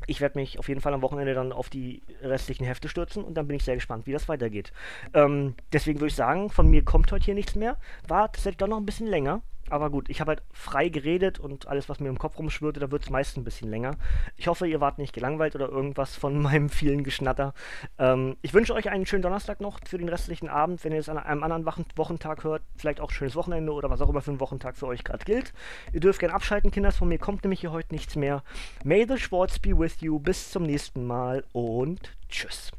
ich 0.06 0.20
werde 0.20 0.38
mich 0.38 0.58
auf 0.58 0.68
jeden 0.68 0.80
Fall 0.80 0.94
am 0.94 1.02
Wochenende 1.02 1.34
dann 1.34 1.52
auf 1.52 1.68
die 1.68 2.02
restlichen 2.22 2.64
Hefte 2.64 2.88
stürzen 2.88 3.22
und 3.22 3.34
dann 3.34 3.46
bin 3.46 3.56
ich 3.56 3.64
sehr 3.64 3.74
gespannt, 3.74 4.06
wie 4.06 4.12
das 4.12 4.28
weitergeht. 4.28 4.72
Ähm, 5.14 5.54
deswegen 5.72 6.00
würde 6.00 6.08
ich 6.08 6.14
sagen, 6.14 6.50
von 6.50 6.68
mir 6.68 6.84
kommt 6.84 7.12
heute 7.12 7.26
hier 7.26 7.34
nichts 7.34 7.54
mehr. 7.54 7.76
War 8.08 8.32
tatsächlich 8.32 8.58
doch 8.58 8.68
noch 8.68 8.78
ein 8.78 8.86
bisschen 8.86 9.06
länger. 9.06 9.42
Aber 9.70 9.90
gut, 9.90 10.08
ich 10.10 10.20
habe 10.20 10.30
halt 10.30 10.42
frei 10.52 10.88
geredet 10.88 11.38
und 11.38 11.68
alles, 11.68 11.88
was 11.88 12.00
mir 12.00 12.08
im 12.08 12.18
Kopf 12.18 12.38
rumschwirrte, 12.38 12.80
da 12.80 12.90
wird 12.90 13.04
es 13.04 13.10
meist 13.10 13.36
ein 13.36 13.44
bisschen 13.44 13.70
länger. 13.70 13.96
Ich 14.36 14.48
hoffe, 14.48 14.66
ihr 14.66 14.80
wart 14.80 14.98
nicht 14.98 15.12
gelangweilt 15.12 15.54
oder 15.54 15.68
irgendwas 15.68 16.16
von 16.16 16.38
meinem 16.42 16.68
vielen 16.68 17.04
Geschnatter. 17.04 17.54
Ähm, 17.98 18.36
ich 18.42 18.52
wünsche 18.52 18.74
euch 18.74 18.90
einen 18.90 19.06
schönen 19.06 19.22
Donnerstag 19.22 19.60
noch 19.60 19.80
für 19.86 19.98
den 19.98 20.08
restlichen 20.08 20.48
Abend. 20.48 20.84
Wenn 20.84 20.92
ihr 20.92 21.00
es 21.00 21.08
an 21.08 21.18
einem 21.18 21.42
anderen 21.42 21.66
Wochentag 21.96 22.44
hört, 22.44 22.62
vielleicht 22.76 23.00
auch 23.00 23.10
ein 23.10 23.14
schönes 23.14 23.36
Wochenende 23.36 23.72
oder 23.72 23.90
was 23.90 24.00
auch 24.00 24.08
immer 24.08 24.20
für 24.20 24.32
ein 24.32 24.40
Wochentag 24.40 24.76
für 24.76 24.86
euch 24.86 25.04
gerade 25.04 25.24
gilt. 25.24 25.52
Ihr 25.92 26.00
dürft 26.00 26.20
gerne 26.20 26.34
abschalten, 26.34 26.70
Kinders. 26.70 26.96
Von 26.96 27.08
mir 27.08 27.18
kommt 27.18 27.44
nämlich 27.44 27.60
hier 27.60 27.72
heute 27.72 27.94
nichts 27.94 28.16
mehr. 28.16 28.42
May 28.84 29.06
the 29.06 29.18
Schwartz 29.18 29.58
be 29.58 29.78
with 29.78 30.00
you. 30.00 30.18
Bis 30.18 30.50
zum 30.50 30.64
nächsten 30.64 31.06
Mal 31.06 31.44
und 31.52 32.16
tschüss. 32.28 32.72